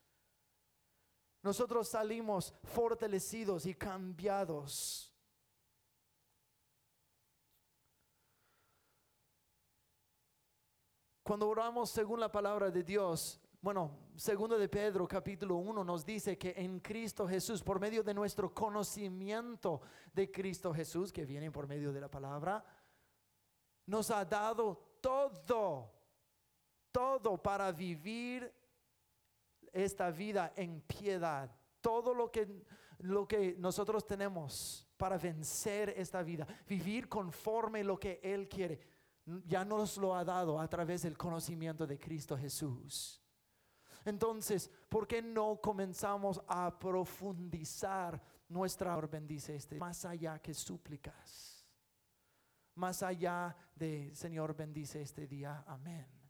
nosotros 1.43 1.89
salimos 1.89 2.55
fortalecidos 2.63 3.67
y 3.67 3.75
cambiados. 3.75 5.10
Cuando 11.31 11.49
oramos 11.49 11.91
según 11.91 12.19
la 12.19 12.33
palabra 12.33 12.73
de 12.73 12.83
Dios, 12.83 13.41
bueno, 13.63 13.93
segundo 14.17 14.59
de 14.59 14.69
Pedro 14.69 15.07
capítulo 15.07 15.59
1 15.59 15.85
nos 15.85 16.05
dice 16.05 16.37
que 16.37 16.55
en 16.57 16.81
Cristo 16.81 17.25
Jesús, 17.29 17.63
por 17.63 17.79
medio 17.79 18.03
de 18.03 18.13
nuestro 18.13 18.53
conocimiento 18.53 19.81
de 20.13 20.29
Cristo 20.29 20.75
Jesús, 20.75 21.13
que 21.13 21.25
viene 21.25 21.53
por 21.53 21.69
medio 21.69 21.93
de 21.93 22.01
la 22.01 22.11
palabra, 22.11 22.65
nos 23.87 24.11
ha 24.11 24.25
dado 24.25 24.97
todo, 25.01 25.93
todo 26.91 27.41
para 27.41 27.71
vivir 27.71 28.53
esta 29.73 30.11
vida 30.11 30.53
en 30.57 30.81
piedad. 30.81 31.49
Todo 31.81 32.13
lo 32.13 32.33
que, 32.33 32.65
lo 32.99 33.29
que 33.29 33.55
nosotros 33.57 34.05
tenemos 34.05 34.85
para 34.97 35.17
vencer 35.17 35.95
esta 35.97 36.25
vida, 36.25 36.45
vivir 36.67 37.09
conforme 37.09 37.85
lo 37.85 38.01
que 38.01 38.19
Él 38.21 38.49
quiere 38.49 39.00
ya 39.47 39.65
nos 39.65 39.97
lo 39.97 40.15
ha 40.15 40.25
dado 40.25 40.59
a 40.59 40.69
través 40.69 41.03
del 41.03 41.17
conocimiento 41.17 41.87
de 41.87 41.99
Cristo 41.99 42.37
Jesús. 42.37 43.21
Entonces, 44.05 44.71
¿por 44.89 45.07
qué 45.07 45.21
no 45.21 45.61
comenzamos 45.61 46.41
a 46.49 46.79
profundizar 46.79 48.21
nuestra 48.49 48.97
bendice 49.03 49.57
este 49.57 49.79
más 49.79 50.05
allá 50.05 50.39
que 50.39 50.55
súplicas? 50.55 51.67
Más 52.75 53.03
allá 53.03 53.55
de 53.75 54.15
Señor 54.15 54.57
bendice 54.57 55.03
este 55.03 55.27
día. 55.27 55.65
Amén. 55.67 56.21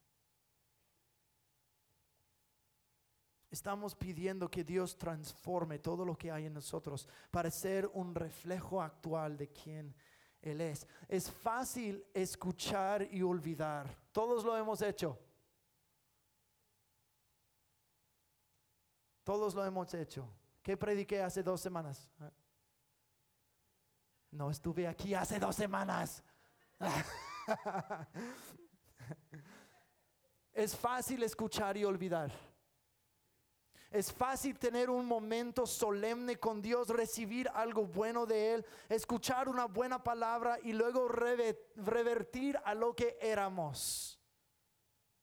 Estamos 3.50 3.96
pidiendo 3.96 4.48
que 4.48 4.62
Dios 4.62 4.96
transforme 4.96 5.80
todo 5.80 6.04
lo 6.04 6.16
que 6.16 6.30
hay 6.30 6.46
en 6.46 6.54
nosotros 6.54 7.08
para 7.32 7.50
ser 7.50 7.90
un 7.94 8.14
reflejo 8.14 8.80
actual 8.80 9.36
de 9.36 9.48
quien 9.48 9.94
él 10.42 10.60
es. 10.60 10.86
Es 11.08 11.30
fácil 11.30 12.04
escuchar 12.14 13.02
y 13.10 13.22
olvidar. 13.22 13.86
Todos 14.12 14.44
lo 14.44 14.56
hemos 14.56 14.80
hecho. 14.82 15.18
Todos 19.24 19.54
lo 19.54 19.64
hemos 19.64 19.92
hecho. 19.94 20.28
¿Qué 20.62 20.76
prediqué 20.76 21.22
hace 21.22 21.42
dos 21.42 21.60
semanas? 21.60 22.10
No 24.30 24.50
estuve 24.50 24.86
aquí 24.86 25.14
hace 25.14 25.38
dos 25.38 25.56
semanas. 25.56 26.22
es 30.52 30.76
fácil 30.76 31.22
escuchar 31.22 31.76
y 31.76 31.84
olvidar. 31.84 32.32
Es 33.90 34.12
fácil 34.12 34.56
tener 34.56 34.88
un 34.88 35.04
momento 35.04 35.66
solemne 35.66 36.36
con 36.36 36.62
Dios, 36.62 36.88
recibir 36.88 37.48
algo 37.52 37.86
bueno 37.86 38.24
de 38.24 38.54
Él, 38.54 38.66
escuchar 38.88 39.48
una 39.48 39.64
buena 39.64 40.00
palabra 40.02 40.58
y 40.62 40.72
luego 40.72 41.08
revertir 41.08 42.56
a 42.64 42.72
lo 42.72 42.94
que 42.94 43.18
éramos. 43.20 44.20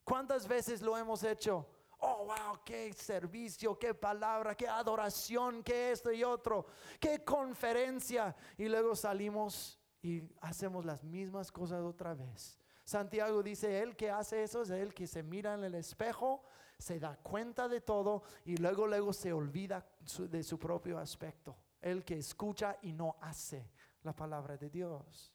¿Cuántas 0.03 0.45
veces 0.47 0.81
lo 0.81 0.97
hemos 0.97 1.23
hecho? 1.23 1.65
Oh, 1.99 2.25
wow, 2.25 2.59
qué 2.65 2.91
servicio, 2.91 3.79
qué 3.79 3.93
palabra, 3.93 4.53
qué 4.53 4.67
adoración, 4.67 5.63
qué 5.63 5.91
esto 5.91 6.11
y 6.11 6.25
otro, 6.25 6.65
qué 6.99 7.23
conferencia. 7.23 8.35
Y 8.57 8.67
luego 8.67 8.95
salimos 8.95 9.79
y 10.01 10.21
hacemos 10.41 10.85
las 10.85 11.03
mismas 11.05 11.51
cosas 11.53 11.81
otra 11.83 12.13
vez. 12.13 12.59
Santiago 12.83 13.41
dice, 13.41 13.81
el 13.81 13.95
que 13.95 14.11
hace 14.11 14.43
eso 14.43 14.61
es 14.61 14.69
el 14.69 14.93
que 14.93 15.07
se 15.07 15.23
mira 15.23 15.53
en 15.53 15.63
el 15.63 15.75
espejo 15.75 16.43
se 16.77 16.99
da 16.99 17.17
cuenta 17.17 17.67
de 17.67 17.81
todo 17.81 18.23
y 18.45 18.57
luego 18.57 18.87
luego 18.87 19.13
se 19.13 19.33
olvida 19.33 19.85
de 20.29 20.43
su 20.43 20.59
propio 20.59 20.99
aspecto. 20.99 21.55
El 21.81 22.03
que 22.03 22.17
escucha 22.17 22.77
y 22.81 22.93
no 22.93 23.17
hace 23.21 23.71
la 24.03 24.15
palabra 24.15 24.57
de 24.57 24.69
Dios. 24.69 25.33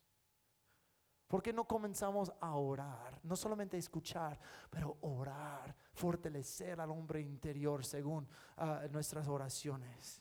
¿Por 1.27 1.43
qué 1.43 1.53
no 1.53 1.67
comenzamos 1.67 2.31
a 2.41 2.57
orar? 2.57 3.19
No 3.23 3.37
solamente 3.37 3.79
escuchar, 3.79 4.39
pero 4.69 4.99
orar, 5.01 5.75
fortalecer 5.95 6.79
al 6.79 6.91
hombre 6.91 7.23
interior 7.23 7.85
según 7.87 8.29
ah, 8.59 8.83
nuestras 8.91 9.27
oraciones. 9.29 10.21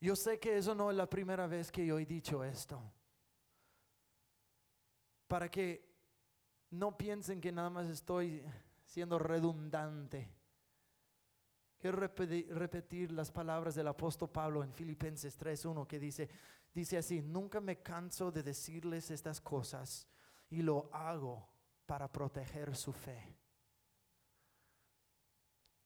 Yo 0.00 0.16
sé 0.16 0.38
que 0.38 0.56
eso 0.58 0.74
no 0.74 0.90
es 0.90 0.96
la 0.96 1.08
primera 1.08 1.46
vez 1.46 1.70
que 1.70 1.86
yo 1.86 1.98
he 1.98 2.06
dicho 2.06 2.42
esto. 2.42 2.80
Para 5.28 5.48
que 5.48 5.87
no 6.70 6.96
piensen 6.96 7.40
que 7.40 7.52
nada 7.52 7.70
más 7.70 7.88
estoy 7.88 8.44
siendo 8.84 9.18
redundante. 9.18 10.30
Quiero 11.78 11.98
repetir, 11.98 13.12
las 13.12 13.30
palabras 13.30 13.74
del 13.74 13.86
apóstol 13.86 14.30
Pablo 14.30 14.64
en 14.64 14.72
Filipenses 14.72 15.38
3.1 15.38 15.86
que 15.86 16.00
dice, 16.00 16.28
dice 16.74 16.98
así, 16.98 17.22
nunca 17.22 17.60
me 17.60 17.82
canso 17.82 18.32
de 18.32 18.42
decirles 18.42 19.10
estas 19.10 19.40
cosas 19.40 20.08
y 20.50 20.62
lo 20.62 20.90
hago 20.92 21.48
para 21.86 22.10
proteger 22.10 22.74
su 22.74 22.92
fe. 22.92 23.36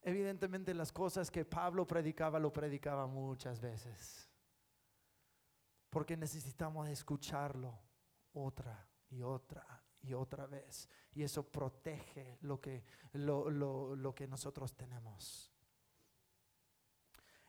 Evidentemente 0.01 0.73
las 0.75 0.91
cosas 0.91 1.31
que 1.31 1.45
Pablo 1.45 1.87
predicaba 1.87 2.39
lo 2.39 2.53
predicaba 2.53 3.07
muchas 3.07 3.61
veces. 3.61 4.29
Porque 5.91 6.17
necesitamos 6.17 6.89
escucharlo 6.89 7.79
otra 8.33 8.89
y 9.11 9.21
otra 9.21 9.82
y 10.03 10.15
otra 10.15 10.47
vez. 10.47 10.89
Y 11.15 11.23
eso 11.23 11.43
protege 11.43 12.39
lo 12.43 12.61
que, 12.61 12.85
lo, 13.13 13.51
lo 13.51 14.15
que 14.15 14.27
nosotros 14.27 14.75
tenemos. 14.75 15.53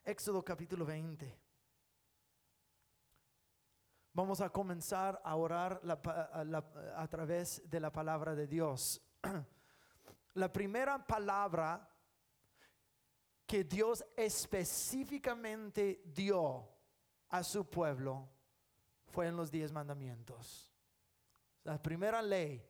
Éxodo 0.04 0.44
capítulo 0.44 0.86
20. 0.86 1.44
Vamos 4.16 4.42
a 4.42 4.50
comenzar 4.52 5.20
a 5.24 5.36
orar 5.36 5.82
a, 5.84 7.08
través 7.08 7.68
de 7.68 7.80
la 7.80 7.92
palabra 7.92 8.36
de 8.36 8.46
Dios. 8.46 9.02
La 10.36 10.54
primera 10.54 11.06
palabra 11.06 11.90
que 13.48 13.64
Dios 13.64 14.06
específicamente 14.16 16.04
dio 16.06 16.70
a 17.30 17.44
su 17.44 17.68
pueblo 17.68 18.30
fue 19.08 19.28
en 19.28 19.36
los 19.36 19.50
diez 19.50 19.72
mandamientos. 19.72 20.73
La 21.64 21.82
primera 21.82 22.22
ley 22.22 22.62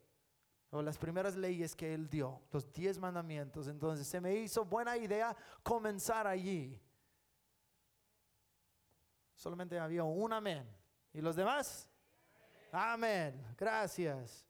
o 0.72 0.82
las 0.82 0.98
primeras 0.98 1.36
leyes 1.36 1.76
que 1.76 1.94
Él 1.94 2.10
dio, 2.10 2.42
los 2.52 2.72
diez 2.74 2.98
mandamientos. 2.98 3.68
Entonces 3.68 4.08
se 4.08 4.20
me 4.20 4.36
hizo 4.36 4.66
buena 4.66 4.98
idea 4.98 5.36
comenzar 5.62 6.26
allí. 6.26 6.80
Solamente 9.36 9.78
había 9.78 10.04
un 10.04 10.34
amén. 10.34 10.68
¿Y 11.14 11.22
los 11.22 11.36
demás? 11.36 11.88
Amén. 12.72 13.46
Gracias. 13.56 14.46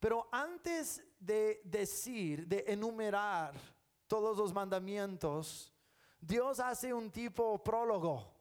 Pero 0.00 0.28
antes 0.30 1.04
de 1.18 1.60
decir, 1.64 2.46
de 2.46 2.64
enumerar 2.68 3.54
todos 4.06 4.38
los 4.38 4.52
mandamientos, 4.52 5.74
Dios 6.20 6.60
hace 6.60 6.94
un 6.94 7.10
tipo 7.10 7.62
prólogo. 7.62 8.35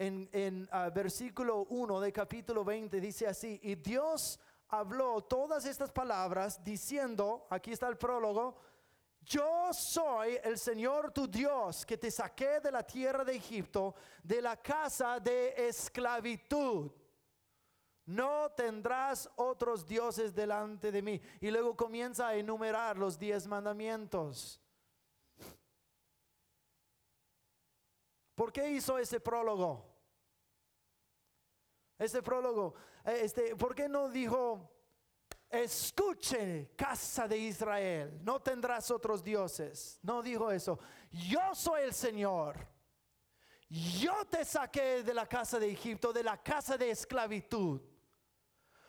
En, 0.00 0.30
en 0.32 0.66
ah, 0.72 0.88
versículo 0.88 1.66
1 1.68 2.00
de 2.00 2.10
capítulo 2.10 2.64
20 2.64 2.98
dice 3.02 3.26
así, 3.26 3.60
y 3.62 3.74
Dios 3.74 4.40
habló 4.68 5.20
todas 5.20 5.66
estas 5.66 5.92
palabras 5.92 6.64
diciendo, 6.64 7.46
aquí 7.50 7.72
está 7.72 7.86
el 7.86 7.98
prólogo, 7.98 8.56
yo 9.20 9.74
soy 9.74 10.38
el 10.42 10.56
Señor 10.56 11.12
tu 11.12 11.28
Dios 11.28 11.84
que 11.84 11.98
te 11.98 12.10
saqué 12.10 12.60
de 12.60 12.72
la 12.72 12.82
tierra 12.82 13.24
de 13.24 13.36
Egipto, 13.36 13.94
de 14.22 14.40
la 14.40 14.56
casa 14.56 15.20
de 15.20 15.68
esclavitud. 15.68 16.90
No 18.06 18.50
tendrás 18.56 19.30
otros 19.36 19.86
dioses 19.86 20.34
delante 20.34 20.90
de 20.90 21.02
mí. 21.02 21.20
Y 21.42 21.50
luego 21.50 21.76
comienza 21.76 22.28
a 22.28 22.36
enumerar 22.36 22.96
los 22.96 23.18
diez 23.18 23.46
mandamientos. 23.46 24.58
¿Por 28.34 28.50
qué 28.50 28.70
hizo 28.70 28.98
ese 28.98 29.20
prólogo? 29.20 29.89
Ese 32.00 32.22
prólogo, 32.22 32.72
eh, 33.04 33.20
este, 33.24 33.54
¿por 33.54 33.74
qué 33.74 33.86
no 33.86 34.08
dijo, 34.08 34.72
escuche 35.50 36.70
casa 36.74 37.28
de 37.28 37.36
Israel, 37.36 38.18
no 38.22 38.40
tendrás 38.40 38.90
otros 38.90 39.22
dioses. 39.22 39.98
No 40.02 40.22
dijo 40.22 40.50
eso. 40.50 40.78
Yo 41.10 41.54
soy 41.54 41.82
el 41.82 41.92
Señor. 41.92 42.66
Yo 43.68 44.24
te 44.24 44.46
saqué 44.46 45.02
de 45.02 45.12
la 45.12 45.26
casa 45.26 45.58
de 45.58 45.70
Egipto, 45.70 46.10
de 46.10 46.24
la 46.24 46.42
casa 46.42 46.78
de 46.78 46.90
esclavitud. 46.90 47.82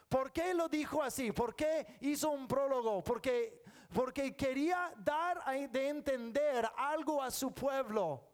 ¿Por 0.07 0.31
qué 0.31 0.53
lo 0.53 0.69
dijo 0.69 1.03
así? 1.03 1.33
¿Por 1.33 1.53
qué 1.53 1.97
hizo 1.99 2.29
un 2.29 2.47
prólogo? 2.47 3.03
Porque, 3.03 3.61
porque 3.93 4.37
quería 4.37 4.93
dar 4.97 5.43
de 5.69 5.89
entender 5.89 6.65
algo 6.77 7.21
a 7.21 7.29
su 7.29 7.53
pueblo, 7.53 8.25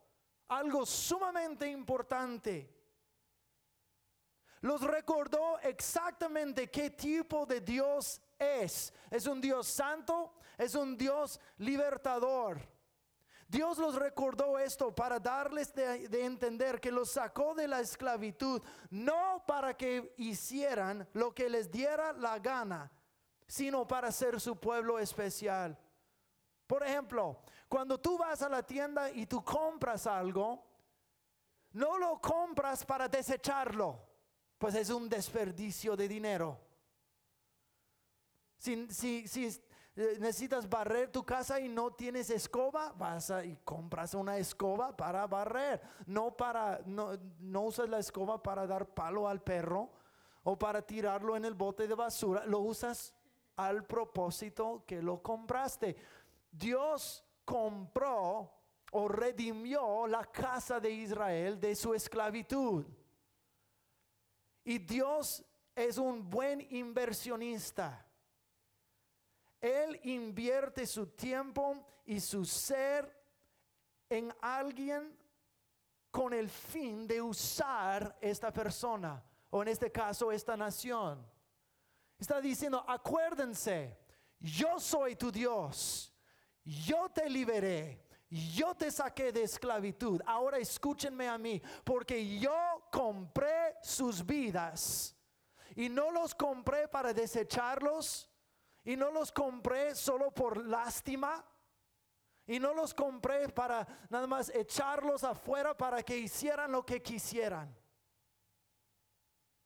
algo 0.47 0.85
sumamente 0.85 1.67
importante. 1.67 2.76
Los 4.61 4.81
recordó 4.81 5.59
exactamente 5.59 6.69
qué 6.69 6.89
tipo 6.89 7.45
de 7.45 7.61
Dios 7.61 8.21
es. 8.39 8.93
Es 9.11 9.27
un 9.27 9.39
Dios 9.39 9.67
santo, 9.67 10.33
es 10.57 10.73
un 10.75 10.97
Dios 10.97 11.39
libertador. 11.57 12.59
Dios 13.47 13.77
los 13.77 13.95
recordó 13.95 14.59
esto 14.59 14.93
para 14.93 15.19
darles 15.19 15.73
de, 15.73 16.25
entender 16.25 16.81
que 16.81 16.91
los 16.91 17.11
sacó 17.11 17.55
de 17.55 17.67
la 17.67 17.79
esclavitud, 17.79 18.61
no 18.89 19.43
para 19.47 19.77
que 19.77 20.13
hicieran 20.17 21.07
lo 21.13 21.33
que 21.33 21.49
les 21.49 21.71
diera 21.71 22.11
la 22.11 22.39
gana, 22.39 22.91
sino 23.47 23.87
para 23.87 24.11
ser 24.11 24.41
su 24.41 24.59
pueblo 24.59 24.99
especial. 24.99 25.77
Por 26.65 26.83
ejemplo, 26.83 27.39
cuando 27.69 27.97
tú 27.97 28.17
vas 28.17 28.41
a 28.41 28.49
la 28.49 28.63
tienda 28.63 29.09
y 29.11 29.25
tú 29.27 29.41
compras 29.41 30.07
algo, 30.07 30.65
no 31.71 31.97
lo 31.97 32.19
compras 32.19 32.83
para 32.83 33.07
desecharlo 33.07 34.06
pues 34.57 34.75
es 34.75 34.89
un 34.89 35.09
desperdicio 35.09 35.95
de 35.95 36.07
dinero. 36.07 36.59
Si, 38.57 38.73
eh, 39.95 40.17
necesitas 40.19 40.67
barrer 40.67 41.11
tu 41.11 41.23
casa 41.23 41.59
y 41.59 41.69
no 41.69 41.91
tienes 41.93 42.29
escoba, 42.29 42.91
vas 42.93 43.31
y 43.43 43.57
compras 43.63 44.13
una 44.13 44.37
escoba 44.37 44.95
para 44.95 45.27
barrer. 45.27 45.81
No, 46.05 46.35
para, 46.35 46.81
no, 46.85 47.11
no 47.39 47.61
usas 47.63 47.89
la 47.89 47.99
escoba 47.99 48.41
para 48.41 48.65
dar 48.65 48.87
palo 48.87 49.27
al 49.27 49.41
perro 49.41 49.91
o 50.43 50.57
para 50.57 50.81
tirarlo 50.81 51.35
en 51.35 51.45
el 51.45 51.53
bote 51.53 51.87
de 51.87 51.95
basura. 51.95 52.45
Lo 52.45 52.59
usas 52.59 53.13
al 53.57 53.85
propósito 53.85 54.83
que 54.85 55.01
lo 55.01 55.21
compraste. 55.21 55.95
Dios 56.51 57.23
compró 57.45 58.51
o 58.91 59.07
redimió 59.07 60.07
la 60.07 60.25
casa 60.25 60.79
de 60.79 60.91
Israel 60.91 61.59
de 61.59 61.75
su 61.75 61.93
esclavitud. 61.93 62.85
Y 64.67 64.79
Dios 64.79 65.41
es 65.73 65.97
un 65.97 66.29
buen 66.29 66.59
inversionista. 66.75 68.05
Él 69.61 69.97
invierte 70.03 70.85
su 70.85 71.07
tiempo 71.07 72.01
y 72.05 72.19
su 72.19 72.43
ser 72.43 73.09
en 74.09 74.35
alguien 74.41 75.17
con 76.11 76.33
el 76.33 76.49
fin 76.49 77.07
de 77.07 77.21
usar 77.21 78.17
esta 78.19 78.51
persona, 78.51 79.23
o 79.51 79.61
en 79.61 79.69
este 79.69 79.89
caso 79.89 80.33
esta 80.33 80.57
nación. 80.57 81.25
Está 82.19 82.41
diciendo, 82.41 82.83
acuérdense, 82.85 83.97
yo 84.37 84.81
soy 84.81 85.15
tu 85.15 85.31
Dios, 85.31 86.13
yo 86.65 87.07
te 87.07 87.29
liberé, 87.29 88.05
yo 88.29 88.75
te 88.75 88.91
saqué 88.91 89.31
de 89.31 89.43
esclavitud. 89.43 90.21
Ahora 90.25 90.57
escúchenme 90.57 91.29
a 91.29 91.37
mí, 91.37 91.61
porque 91.85 92.37
yo 92.37 92.66
compré 92.89 93.75
sus 93.81 94.25
vidas. 94.25 95.15
Y 95.75 95.89
no 95.89 96.11
los 96.11 96.33
compré 96.33 96.87
para 96.87 97.13
desecharlos. 97.13 98.29
Y 98.83 98.95
no 98.95 99.11
los 99.11 99.31
compré 99.31 99.95
solo 99.95 100.31
por 100.31 100.57
lástima. 100.65 101.43
Y 102.45 102.59
no 102.59 102.73
los 102.73 102.93
compré 102.93 103.49
para 103.49 103.85
nada 104.09 104.25
más 104.25 104.49
echarlos 104.49 105.23
afuera 105.23 105.75
para 105.75 106.01
que 106.01 106.17
hicieran 106.17 106.71
lo 106.71 106.85
que 106.85 107.01
quisieran. 107.01 107.75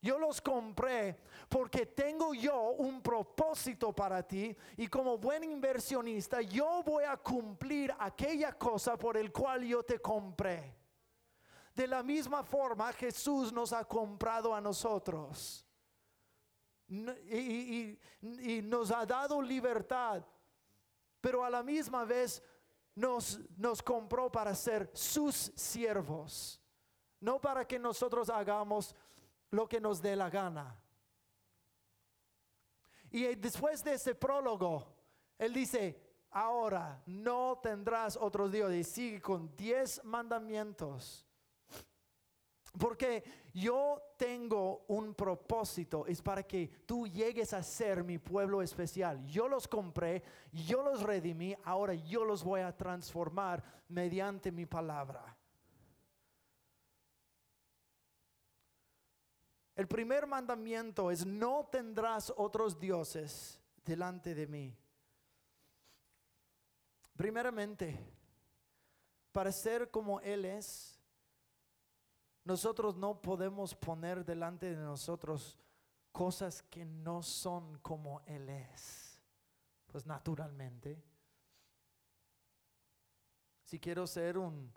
Yo 0.01 0.17
los 0.17 0.41
compré 0.41 1.15
porque 1.47 1.85
tengo 1.85 2.33
yo 2.33 2.71
un 2.71 3.03
propósito 3.03 3.93
para 3.93 4.23
ti 4.23 4.55
y 4.77 4.87
como 4.87 5.19
buen 5.19 5.43
inversionista 5.43 6.41
yo 6.41 6.81
voy 6.83 7.03
a 7.03 7.17
cumplir 7.17 7.93
aquella 7.99 8.53
cosa 8.53 8.97
por 8.97 9.15
el 9.15 9.31
cual 9.31 9.63
yo 9.63 9.83
te 9.83 9.99
compré. 9.99 10.75
De 11.73 11.87
la 11.87 12.03
misma 12.03 12.43
forma 12.43 12.91
Jesús 12.93 13.51
nos 13.51 13.71
ha 13.73 13.85
comprado 13.85 14.53
a 14.53 14.61
nosotros. 14.61 15.65
y, 16.87 17.97
nos 18.63 18.91
ha 18.91 19.05
dado 19.05 19.41
libertad, 19.41 20.23
pero 21.21 21.43
a 21.45 21.49
la 21.49 21.63
misma 21.63 22.03
vez 22.03 22.43
nos, 22.95 23.39
nos 23.57 23.81
compró 23.81 24.29
para 24.29 24.53
ser 24.53 24.91
sus 24.93 25.35
siervos, 25.55 26.61
no 27.21 27.39
para 27.39 27.65
que 27.65 27.79
nosotros 27.79 28.29
hagamos 28.29 28.93
lo 29.51 29.67
que 29.67 29.79
nos 29.79 30.01
dé 30.01 30.15
la 30.15 30.29
gana. 30.29 30.77
Y 33.09 33.35
después 33.35 33.83
de 33.83 33.93
ese 33.93 34.15
prólogo, 34.15 34.87
él 35.37 35.53
dice, 35.53 35.99
ahora 36.31 37.01
no 37.05 37.59
tendrás 37.61 38.17
otros 38.17 38.51
dioses. 38.51 38.87
Y 38.87 38.91
sigue 38.91 39.21
con 39.21 39.55
diez 39.55 40.03
mandamientos. 40.03 41.27
Porque 42.77 43.23
yo 43.53 44.01
tengo 44.17 44.85
un 44.87 45.13
propósito, 45.13 46.05
es 46.05 46.21
para 46.21 46.43
que 46.43 46.67
tú 46.85 47.05
llegues 47.05 47.53
a 47.53 47.61
ser 47.63 48.03
mi 48.03 48.17
pueblo 48.17 48.61
especial. 48.61 49.25
Yo 49.27 49.47
los 49.47 49.67
compré, 49.67 50.23
yo 50.53 50.81
los 50.81 51.03
redimí, 51.03 51.55
ahora 51.63 51.93
yo 51.93 52.23
los 52.23 52.43
voy 52.43 52.61
a 52.61 52.75
transformar 52.75 53.63
mediante 53.89 54.51
mi 54.51 54.65
palabra. 54.65 55.37
El 59.75 59.87
primer 59.87 60.27
mandamiento 60.27 61.11
es 61.11 61.25
no 61.25 61.67
tendrás 61.71 62.31
otros 62.37 62.79
dioses 62.79 63.59
delante 63.83 64.33
de 64.35 64.47
mí. 64.47 64.77
Primeramente, 67.17 67.99
para 69.31 69.51
ser 69.51 69.89
como 69.89 70.19
Él 70.21 70.45
es, 70.45 71.00
nosotros 72.43 72.95
no 72.95 73.21
podemos 73.21 73.75
poner 73.75 74.25
delante 74.25 74.75
de 74.75 74.83
nosotros 74.83 75.59
cosas 76.11 76.61
que 76.63 76.85
no 76.85 77.21
son 77.21 77.77
como 77.79 78.21
Él 78.25 78.49
es. 78.49 79.19
Pues 79.87 80.05
naturalmente. 80.05 81.03
Si 83.63 83.79
quiero 83.79 84.07
ser 84.07 84.37
un 84.37 84.73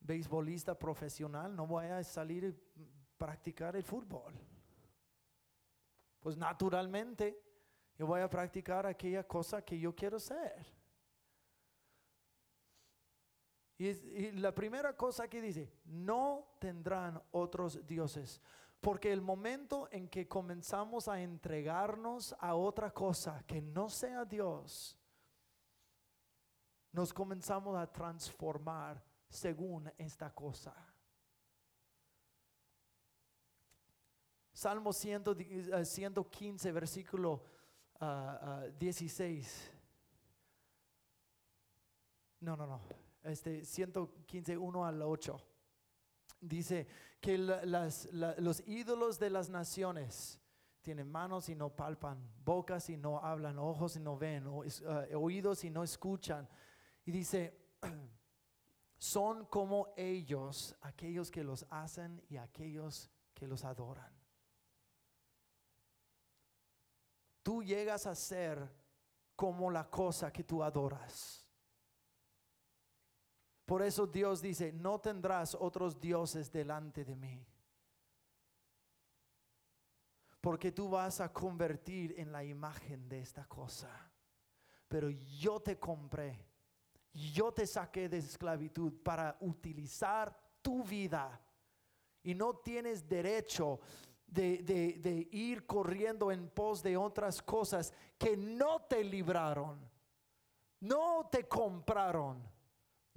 beisbolista 0.00 0.78
profesional, 0.78 1.54
no 1.54 1.66
voy 1.66 1.86
a 1.86 2.02
salir 2.04 2.44
y 2.76 2.88
practicar 3.16 3.76
el 3.76 3.82
fútbol. 3.82 4.34
Pues 6.20 6.36
naturalmente 6.36 7.42
yo 7.96 8.06
voy 8.06 8.20
a 8.20 8.30
practicar 8.30 8.86
aquella 8.86 9.26
cosa 9.26 9.62
que 9.64 9.78
yo 9.78 9.94
quiero 9.94 10.18
ser. 10.18 10.77
Y, 13.78 14.32
la 14.32 14.52
primera 14.52 14.96
cosa 14.96 15.28
que 15.28 15.40
dice, 15.40 15.72
no 15.84 16.56
tendrán 16.58 17.22
otros 17.30 17.86
dioses. 17.86 18.40
Porque 18.80 19.12
el 19.12 19.20
momento 19.20 19.88
en 19.92 20.08
que 20.08 20.26
comenzamos 20.26 21.08
a 21.08 21.20
entregarnos 21.20 22.34
a 22.40 22.54
otra 22.54 22.90
cosa 22.92 23.42
que 23.46 23.60
no 23.60 23.88
sea 23.88 24.24
Dios, 24.24 24.98
nos 26.92 27.12
comenzamos 27.12 27.76
a 27.76 27.90
transformar 27.90 29.02
según 29.28 29.90
esta 29.96 30.32
cosa. 30.34 30.74
Salmo 34.52 34.92
100, 34.92 35.22
eh, 35.38 35.84
115, 35.84 36.72
versículo 36.72 37.44
ah, 38.00 38.38
ah, 38.42 38.66
16. 38.76 39.70
No, 42.40 42.56
no, 42.56 42.66
no. 42.66 43.07
Este 43.28 43.64
115, 43.64 44.56
1 44.56 44.84
al 44.86 45.02
8. 45.02 45.40
Dice 46.40 46.86
que 47.20 47.36
la- 47.38 47.64
las- 47.64 48.06
la- 48.12 48.34
los 48.38 48.66
ídolos 48.66 49.18
de 49.18 49.30
las 49.30 49.48
naciones 49.50 50.40
tienen 50.82 51.10
manos 51.10 51.48
y 51.48 51.54
no 51.54 51.74
palpan, 51.74 52.18
bocas 52.44 52.88
y 52.88 52.96
no 52.96 53.18
hablan, 53.18 53.58
ojos 53.58 53.96
y 53.96 54.00
no 54.00 54.16
ven, 54.16 54.44
ah, 54.86 55.04
oídos 55.16 55.64
y 55.64 55.70
no 55.70 55.82
escuchan. 55.82 56.48
Y 57.04 57.10
dice, 57.10 57.58
son 58.98 59.44
como 59.46 59.92
ellos, 59.96 60.74
aquellos 60.80 61.30
que 61.30 61.44
los 61.44 61.66
hacen 61.70 62.22
y 62.28 62.36
aquellos 62.36 63.10
que 63.34 63.46
los 63.46 63.64
adoran. 63.64 64.12
Tú 67.42 67.62
llegas 67.62 68.06
a 68.06 68.14
ser 68.14 68.68
como 69.34 69.70
la 69.70 69.88
cosa 69.88 70.32
que 70.32 70.44
tú 70.44 70.62
adoras. 70.62 71.47
Por 73.68 73.82
eso 73.82 74.06
Dios 74.06 74.40
dice, 74.40 74.72
no 74.72 74.98
tendrás 74.98 75.54
otros 75.54 76.00
dioses 76.00 76.50
delante 76.50 77.04
de 77.04 77.14
mí. 77.14 77.46
Porque 80.40 80.72
tú 80.72 80.88
vas 80.88 81.20
a 81.20 81.30
convertir 81.30 82.14
en 82.16 82.32
la 82.32 82.42
imagen 82.42 83.06
de 83.10 83.20
esta 83.20 83.44
cosa. 83.46 83.90
Pero 84.88 85.10
yo 85.10 85.60
te 85.60 85.78
compré, 85.78 86.46
yo 87.12 87.52
te 87.52 87.66
saqué 87.66 88.08
de 88.08 88.16
esclavitud 88.16 89.02
para 89.02 89.36
utilizar 89.40 90.34
tu 90.62 90.82
vida. 90.82 91.38
Y 92.22 92.34
no 92.34 92.54
tienes 92.56 93.06
derecho 93.06 93.80
de, 94.26 94.62
de- 94.62 94.94
de 94.98 95.28
ir 95.30 95.66
corriendo 95.66 96.32
en 96.32 96.48
pos 96.48 96.82
de 96.82 96.96
otras 96.96 97.42
cosas 97.42 97.92
que 98.16 98.34
no 98.34 98.80
te 98.80 99.04
libraron, 99.04 99.78
no 100.80 101.28
te 101.30 101.46
compraron. 101.46 102.56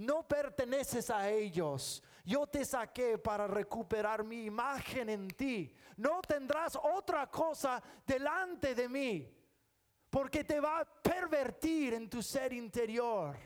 No 0.01 0.27
perteneces 0.27 1.11
a 1.11 1.29
ellos. 1.29 2.01
Yo 2.25 2.47
te 2.47 2.65
saqué 2.65 3.19
para 3.19 3.45
recuperar 3.45 4.23
mi 4.23 4.45
imagen 4.45 5.09
en 5.09 5.27
ti. 5.27 5.71
No 5.97 6.21
tendrás 6.21 6.75
otra 6.75 7.29
cosa 7.29 7.81
delante 8.03 8.73
de 8.73 8.89
mí. 8.89 9.31
Porque 10.09 10.43
te 10.43 10.59
va 10.59 10.79
a 10.79 10.85
pervertir 10.85 11.93
en 11.93 12.09
tu 12.09 12.23
ser 12.23 12.51
interior. 12.51 13.37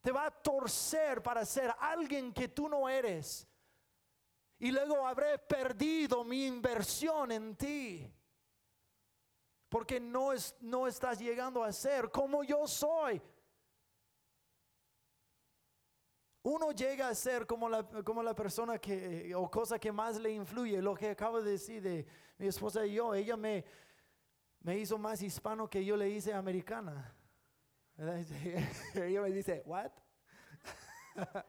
Te 0.00 0.10
va 0.10 0.26
a 0.26 0.30
torcer 0.32 1.22
para 1.22 1.44
ser 1.44 1.72
alguien 1.78 2.32
que 2.32 2.48
tú 2.48 2.68
no 2.68 2.88
eres. 2.88 3.46
Y 4.58 4.72
luego 4.72 5.06
habré 5.06 5.38
perdido 5.38 6.24
mi 6.24 6.44
inversión 6.44 7.30
en 7.30 7.54
ti. 7.54 8.12
Porque 9.68 10.00
no, 10.00 10.32
es, 10.32 10.56
no 10.60 10.88
estás 10.88 11.20
llegando 11.20 11.62
a 11.62 11.72
ser 11.72 12.10
como 12.10 12.42
yo 12.42 12.66
soy. 12.66 13.22
Uno 16.44 16.72
llega 16.72 17.08
a 17.08 17.14
ser 17.14 17.46
como 17.46 17.70
la, 17.70 17.82
como 18.04 18.22
la 18.22 18.34
persona 18.34 18.78
que, 18.78 19.34
o 19.34 19.50
cosa 19.50 19.78
que 19.78 19.90
más 19.90 20.20
le 20.20 20.30
influye, 20.30 20.82
lo 20.82 20.94
que 20.94 21.08
acabo 21.08 21.40
de 21.40 21.52
decir 21.52 21.80
de 21.80 22.06
mi 22.36 22.48
esposa 22.48 22.84
y 22.84 22.92
yo, 22.92 23.14
ella 23.14 23.34
me, 23.34 23.64
me 24.60 24.76
hizo 24.76 24.98
más 24.98 25.22
hispano 25.22 25.70
que 25.70 25.82
yo 25.82 25.96
le 25.96 26.10
hice 26.10 26.34
americana. 26.34 27.14
Ella 28.94 29.22
me 29.22 29.30
dice, 29.30 29.62
¿what? 29.64 29.90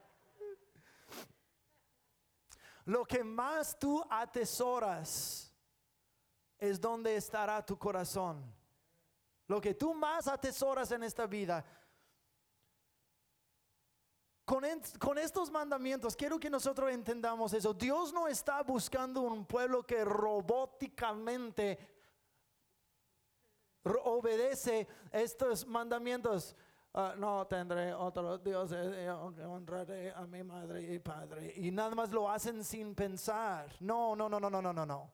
lo 2.86 3.04
que 3.04 3.22
más 3.22 3.78
tú 3.78 4.02
atesoras 4.08 5.54
es 6.58 6.80
donde 6.80 7.16
estará 7.16 7.64
tu 7.66 7.78
corazón. 7.78 8.50
Lo 9.46 9.60
que 9.60 9.74
tú 9.74 9.92
más 9.92 10.26
atesoras 10.26 10.90
en 10.90 11.02
esta 11.02 11.26
vida 11.26 11.62
con, 14.46 15.18
estos 15.18 15.50
mandamientos, 15.50 16.14
quiero 16.14 16.38
que 16.38 16.48
nosotros 16.48 16.92
entendamos 16.92 17.52
eso. 17.52 17.74
Dios 17.74 18.12
no 18.12 18.28
está 18.28 18.62
buscando 18.62 19.22
un 19.22 19.44
pueblo 19.44 19.84
que 19.84 20.04
robóticamente 20.04 21.76
ro- 23.84 24.02
obedece 24.04 24.86
estos 25.10 25.66
mandamientos. 25.66 26.54
Ah, 26.94 27.14
no 27.18 27.46
tendré 27.46 27.92
otro 27.92 28.38
Dios, 28.38 28.70
eh, 28.72 29.10
honraré 29.10 30.12
a 30.12 30.24
mi 30.26 30.42
madre 30.44 30.94
y 30.94 30.98
padre. 31.00 31.52
Y 31.56 31.70
nada 31.72 31.94
más 31.96 32.10
lo 32.12 32.30
hacen 32.30 32.62
sin 32.64 32.94
pensar. 32.94 33.68
No, 33.80 34.14
no, 34.14 34.28
no, 34.28 34.38
no, 34.38 34.48
no, 34.48 34.62
no, 34.62 34.72
no, 34.72 34.86
no. 34.86 35.12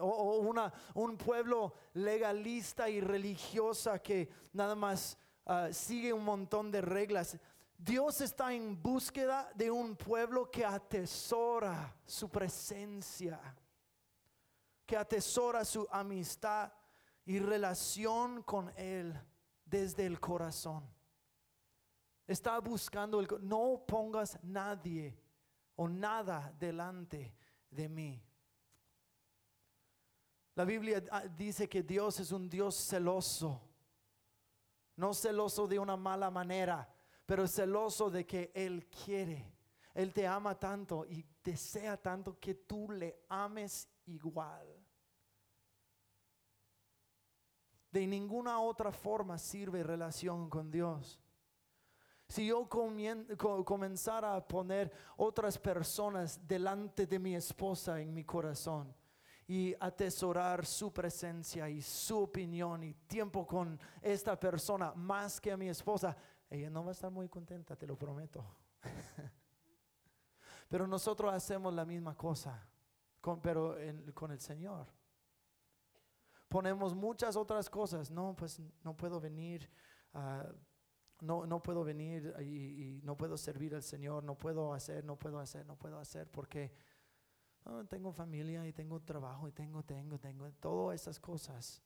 O, 0.00 0.50
un 0.94 1.18
pueblo 1.18 1.74
legalista 1.92 2.88
y 2.88 3.02
religiosa 3.02 3.98
que 3.98 4.30
nada 4.54 4.74
más 4.74 5.18
ah, 5.44 5.68
sigue 5.70 6.10
un 6.10 6.24
montón 6.24 6.70
de 6.72 6.80
reglas. 6.80 7.38
Dios 7.76 8.20
está 8.20 8.52
en 8.52 8.80
búsqueda 8.80 9.50
de 9.54 9.70
un 9.70 9.96
pueblo 9.96 10.50
que 10.50 10.64
atesora 10.64 11.94
su 12.06 12.30
presencia, 12.30 13.40
que 14.86 14.96
atesora 14.96 15.64
su 15.64 15.86
amistad 15.90 16.72
y 17.26 17.38
relación 17.38 18.42
con 18.42 18.72
Él 18.76 19.18
desde 19.64 20.06
el 20.06 20.20
corazón. 20.20 20.88
Está 22.26 22.58
buscando 22.58 23.20
el... 23.20 23.28
No 23.40 23.84
pongas 23.86 24.38
nadie 24.42 25.18
o 25.76 25.88
nada 25.88 26.54
delante 26.58 27.34
de 27.70 27.88
mí. 27.88 28.22
La 30.54 30.64
Biblia 30.64 31.02
ah, 31.10 31.24
dice 31.26 31.68
que 31.68 31.82
Dios 31.82 32.20
es 32.20 32.30
un 32.30 32.48
Dios 32.48 32.76
celoso. 32.76 33.60
No 34.96 35.12
celoso 35.12 35.66
de 35.66 35.78
una 35.78 35.96
mala 35.96 36.30
manera, 36.30 36.88
pero 37.26 37.46
celoso 37.46 38.10
de 38.10 38.26
que 38.26 38.50
Él 38.54 38.86
quiere. 38.86 39.52
Él 39.94 40.12
te 40.12 40.26
ama 40.26 40.58
tanto 40.58 41.06
y 41.06 41.24
desea 41.42 41.96
tanto 41.96 42.38
que 42.38 42.54
tú 42.54 42.90
le 42.90 43.24
ames 43.28 43.88
igual. 44.06 44.66
De 47.90 48.06
ninguna 48.06 48.58
otra 48.58 48.90
forma 48.90 49.38
sirve 49.38 49.84
relación 49.84 50.50
con 50.50 50.70
Dios. 50.70 51.20
Si 52.28 52.46
yo 52.46 52.68
comenzara 52.68 54.34
a 54.34 54.44
poner 54.44 54.90
otras 55.16 55.58
personas 55.58 56.40
delante 56.44 57.06
de 57.06 57.18
mi 57.18 57.36
esposa 57.36 58.00
en 58.00 58.12
mi 58.12 58.24
corazón 58.24 58.92
y 59.46 59.74
atesorar 59.78 60.64
su 60.64 60.92
presencia 60.92 61.68
y 61.68 61.82
su 61.82 62.18
opinión 62.18 62.82
y 62.82 62.94
tiempo 63.06 63.46
con 63.46 63.78
esta 64.00 64.40
persona 64.40 64.92
más 64.94 65.40
que 65.40 65.52
a 65.52 65.56
mi 65.56 65.68
esposa, 65.68 66.16
ella 66.54 66.70
no 66.70 66.84
va 66.84 66.90
a 66.90 66.92
estar 66.92 67.10
muy 67.10 67.28
contenta, 67.28 67.76
te 67.76 67.86
lo 67.86 67.96
prometo. 67.96 68.44
Pero 70.68 70.86
nosotros 70.86 71.32
hacemos 71.32 71.72
la 71.74 71.84
misma 71.84 72.16
cosa, 72.16 72.66
pero 73.42 73.76
con 74.14 74.32
el 74.32 74.40
Señor. 74.40 74.86
Ponemos 76.48 76.94
muchas 76.94 77.36
otras 77.36 77.68
cosas. 77.68 78.10
No, 78.10 78.34
pues 78.34 78.60
no 78.82 78.96
puedo 78.96 79.20
venir. 79.20 79.70
a 80.14 80.46
no, 81.20 81.46
no 81.46 81.62
puedo 81.62 81.84
venir 81.84 82.34
y, 82.40 83.00
no 83.02 83.16
puedo 83.16 83.36
servir 83.36 83.74
al 83.74 83.82
Señor, 83.82 84.22
no 84.24 84.36
puedo 84.36 84.72
hacer, 84.72 85.04
no 85.04 85.16
puedo 85.16 85.38
hacer, 85.38 85.66
no 85.66 85.76
puedo 85.76 85.98
hacer 85.98 86.30
porque 86.30 86.72
oh, 87.64 87.84
tengo 87.84 88.12
familia 88.12 88.66
y 88.66 88.72
tengo 88.72 89.00
trabajo 89.00 89.48
y 89.48 89.52
tengo, 89.52 89.82
tengo, 89.82 90.18
tengo, 90.18 90.50
todas 90.52 91.00
esas 91.00 91.18
cosas. 91.18 91.82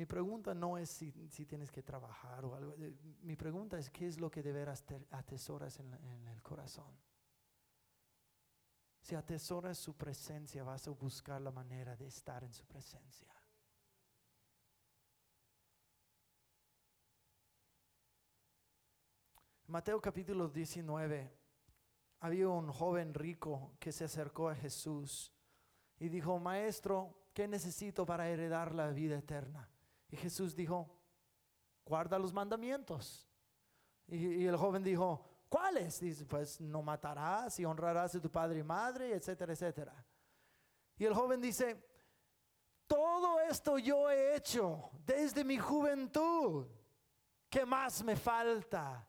Mi 0.00 0.06
pregunta 0.06 0.54
no 0.54 0.78
es 0.78 0.88
si, 0.88 1.12
tienes 1.44 1.70
que 1.70 1.82
trabajar 1.82 2.42
o 2.46 2.54
algo. 2.54 2.74
Eh, 2.78 2.96
mi 3.20 3.36
pregunta 3.36 3.78
es 3.78 3.90
qué 3.90 4.06
es 4.06 4.18
lo 4.18 4.30
que 4.30 4.42
de 4.42 4.50
veras 4.50 4.82
atesoras 5.10 5.78
en 5.78 6.26
el 6.26 6.42
corazón. 6.42 6.98
Si 9.02 9.14
atesoras 9.14 9.76
su 9.76 9.98
presencia, 9.98 10.64
vas 10.64 10.88
a 10.88 10.92
buscar 10.92 11.38
la 11.42 11.50
manera 11.50 11.94
de 11.96 12.06
estar 12.06 12.42
en 12.44 12.54
su 12.54 12.64
presencia. 12.64 13.28
Mateo 19.66 20.00
capítulo 20.00 20.48
19, 20.48 21.30
había 22.20 22.48
un 22.48 22.72
joven 22.72 23.12
rico 23.12 23.76
que 23.78 23.92
se 23.92 24.04
acercó 24.04 24.48
a 24.48 24.54
Jesús 24.54 25.30
y 25.98 26.08
dijo, 26.08 26.38
Maestro, 26.38 27.28
¿qué 27.34 27.46
necesito 27.46 28.06
para 28.06 28.30
heredar 28.30 28.74
la 28.74 28.88
vida 28.92 29.18
eterna? 29.18 29.69
Y 30.10 30.16
Jesús 30.16 30.54
dijo, 30.54 30.88
guarda 31.84 32.18
los 32.18 32.32
mandamientos. 32.32 33.28
Y, 34.08 34.46
el 34.46 34.56
joven 34.56 34.82
dijo, 34.82 35.24
¿Cuáles? 35.50 35.98
Dice, 35.98 36.24
pues 36.26 36.60
no 36.60 36.80
matarás 36.80 37.58
y 37.58 37.64
honrarás 37.64 38.14
a 38.14 38.20
tu 38.20 38.30
padre 38.30 38.60
y 38.60 38.62
madre, 38.62 39.14
etcétera, 39.14 39.52
etcétera. 39.52 40.06
Y 40.96 41.04
el 41.04 41.12
joven 41.12 41.40
dice, 41.40 41.90
todo 42.86 43.40
esto 43.40 43.76
yo 43.78 44.08
he 44.08 44.36
hecho 44.36 44.90
desde 45.04 45.42
mi 45.42 45.58
juventud. 45.58 46.68
¿Qué 47.48 47.66
más 47.66 48.04
me 48.04 48.14
falta? 48.14 49.04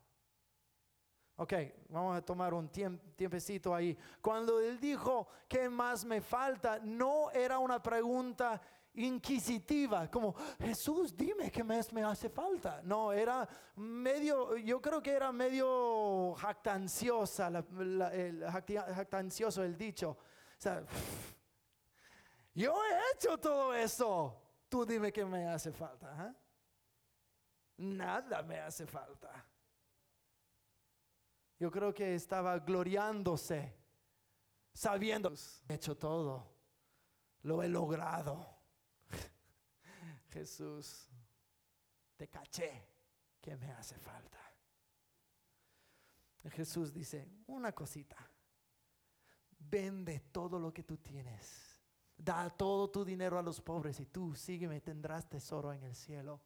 Ok, 1.36 1.54
vamos 1.90 2.18
a 2.18 2.22
tomar 2.24 2.56
un 2.56 2.70
tiempecito 2.70 3.76
ahí. 3.76 3.96
Cuando 4.20 4.60
él 4.60 4.80
dijo, 4.80 5.28
¿qué 5.48 5.70
más 5.70 6.04
me 6.06 6.22
falta? 6.22 6.80
No 6.80 7.30
era 7.32 7.60
una 7.60 7.82
pregunta 7.84 8.60
inquisitiva, 8.94 10.10
como 10.10 10.34
Jesús, 10.60 11.16
dime 11.16 11.52
qué 11.52 11.64
me 11.64 12.04
hace 12.04 12.30
falta. 12.30 12.82
No, 12.84 13.12
era 13.12 13.48
medio, 13.76 14.58
yo 14.58 14.82
creo 14.82 15.02
que 15.02 15.12
era 15.12 15.32
medio 15.32 16.34
jactanciosa, 16.36 17.48
el, 17.48 18.44
jactancioso 18.46 19.64
el 19.64 19.78
dicho. 19.78 20.10
O 20.12 20.18
sea, 20.62 20.84
yo 22.54 22.76
he 22.84 23.16
hecho 23.16 23.38
todo 23.38 23.74
eso. 23.74 24.38
Tú 24.68 24.86
dime 24.86 25.12
qué 25.12 25.26
me 25.26 25.48
hace 25.48 25.72
falta. 25.72 26.08
¿ah? 26.18 26.36
Nada 27.78 28.42
me 28.44 28.60
hace 28.60 28.86
falta. 28.86 29.46
Yo 31.60 31.70
creo 31.70 31.94
que 31.94 32.16
estaba 32.16 32.58
gloriándose, 32.58 33.78
sabiendo, 34.74 35.32
he 35.68 35.76
hecho 35.76 35.96
todo, 35.96 36.56
lo 37.44 37.62
he 37.62 37.68
logrado. 37.68 38.61
Jesús, 40.32 41.08
te 42.16 42.28
caché, 42.30 42.88
que 43.42 43.56
me 43.58 43.72
hace 43.72 43.98
falta? 43.98 44.40
Jesús 46.50 46.92
dice, 46.92 47.28
una 47.48 47.72
cosita, 47.72 48.18
vende 49.60 50.20
todo 50.32 50.58
lo 50.58 50.74
que 50.74 50.84
tú 50.84 50.98
tienes, 50.98 51.78
da 52.18 52.50
todo 52.50 52.90
tu 52.90 53.06
dinero 53.06 53.38
a 53.38 53.44
los 53.44 53.62
pobres 53.62 54.00
y 54.00 54.06
tú 54.08 54.34
sígueme, 54.36 54.82
tendrás 54.82 55.30
tesoro 55.30 55.72
en 55.74 55.84
el 55.84 55.96
cielo. 55.96 56.42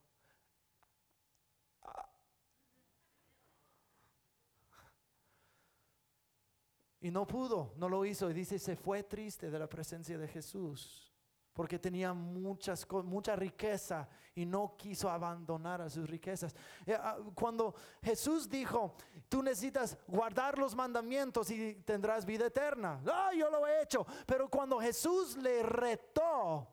Y 7.01 7.11
no 7.11 7.27
pudo, 7.27 7.73
no 7.77 7.87
lo 7.87 8.03
hizo. 8.03 8.31
Y 8.31 8.33
dice, 8.33 8.57
se 8.57 8.75
fue 8.75 9.03
triste 9.03 9.51
de 9.51 9.59
la 9.59 9.69
presencia 9.69 10.17
de 10.17 10.27
Jesús 10.27 11.14
porque 11.55 11.79
tenía 11.79 12.13
muchas, 12.13 12.85
mucha 13.05 13.33
riqueza 13.33 14.09
y 14.35 14.45
no 14.45 14.75
quiso 14.77 15.09
abandonar 15.09 15.81
a 15.81 15.89
sus 15.89 16.07
riquezas. 16.09 16.53
Eh, 16.85 16.93
ah, 16.93 17.17
cuando 17.33 17.73
Jesús 18.03 18.49
dijo, 18.49 18.93
tú 19.29 19.41
necesitas 19.41 19.97
guardar 20.05 20.59
los 20.59 20.75
mandamientos 20.75 21.49
y 21.49 21.75
tendrás 21.75 22.25
vida 22.25 22.47
eterna. 22.47 23.01
Ah, 23.07 23.31
yo 23.33 23.49
lo 23.49 23.65
he 23.65 23.81
hecho. 23.81 24.05
Pero 24.25 24.49
cuando 24.49 24.81
Jesús 24.81 25.37
le 25.37 25.63
retó, 25.63 26.67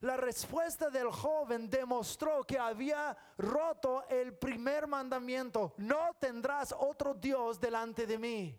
la 0.00 0.16
respuesta 0.16 0.88
del 0.88 1.10
joven 1.10 1.68
demostró 1.68 2.42
que 2.44 2.58
había 2.58 3.14
roto 3.36 4.08
el 4.08 4.32
primer 4.32 4.86
mandamiento. 4.86 5.74
No 5.76 6.16
tendrás 6.18 6.74
otro 6.76 7.12
Dios 7.12 7.60
delante 7.60 8.06
de 8.06 8.16
mí. 8.16 8.58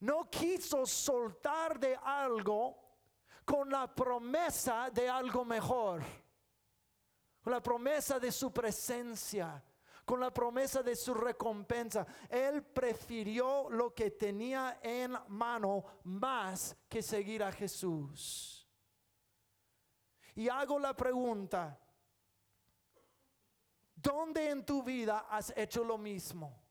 No 0.00 0.28
quiso 0.28 0.84
soltar 0.84 1.78
de 1.78 1.96
algo 2.02 2.82
con 3.44 3.70
la 3.70 3.92
promesa 3.92 4.90
de 4.90 5.08
algo 5.08 5.44
mejor, 5.44 6.02
con 7.42 7.52
la 7.52 7.62
promesa 7.62 8.18
de 8.18 8.30
su 8.30 8.52
presencia, 8.52 9.62
con 10.04 10.20
la 10.20 10.32
promesa 10.32 10.82
de 10.82 10.96
su 10.96 11.14
recompensa. 11.14 12.06
Él 12.28 12.62
prefirió 12.62 13.68
lo 13.70 13.94
que 13.94 14.12
tenía 14.12 14.78
en 14.82 15.16
mano 15.28 15.84
más 16.04 16.76
que 16.88 17.02
seguir 17.02 17.42
a 17.42 17.52
Jesús. 17.52 18.68
Y 20.34 20.48
hago 20.48 20.78
la 20.78 20.96
pregunta, 20.96 21.78
¿dónde 23.94 24.50
en 24.50 24.64
tu 24.64 24.82
vida 24.82 25.26
has 25.28 25.52
hecho 25.56 25.84
lo 25.84 25.98
mismo? 25.98 26.62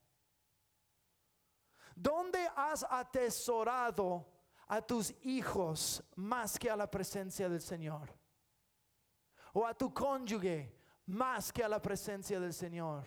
¿Dónde 1.95 2.49
has 2.55 2.83
atesorado 2.89 4.25
a 4.71 4.81
tus 4.81 5.13
hijos 5.23 6.01
más 6.15 6.57
que 6.57 6.69
a 6.69 6.77
la 6.77 6.89
presencia 6.89 7.49
del 7.49 7.59
Señor. 7.59 8.09
O 9.51 9.67
a 9.67 9.73
tu 9.73 9.93
cónyuge 9.93 10.73
más 11.07 11.51
que 11.51 11.61
a 11.61 11.67
la 11.67 11.81
presencia 11.81 12.39
del 12.39 12.53
Señor. 12.53 13.03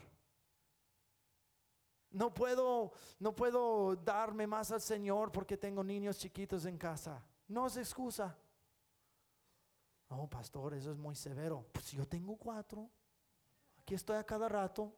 No 2.10 2.34
puedo, 2.34 2.92
no 3.18 3.34
puedo 3.34 3.96
darme 3.96 4.46
más 4.46 4.72
al 4.72 4.82
Señor 4.82 5.32
porque 5.32 5.56
tengo 5.56 5.82
niños 5.82 6.18
chiquitos 6.18 6.66
en 6.66 6.76
casa. 6.76 7.24
No 7.48 7.66
es 7.66 7.78
excusa. 7.78 8.36
No, 10.10 10.28
pastor, 10.28 10.74
eso 10.74 10.92
es 10.92 10.98
muy 10.98 11.16
severo. 11.16 11.66
Pues 11.72 11.92
yo 11.92 12.06
tengo 12.06 12.36
cuatro. 12.36 12.90
Aquí 13.78 13.94
estoy 13.94 14.16
a 14.16 14.24
cada 14.24 14.50
rato. 14.50 14.94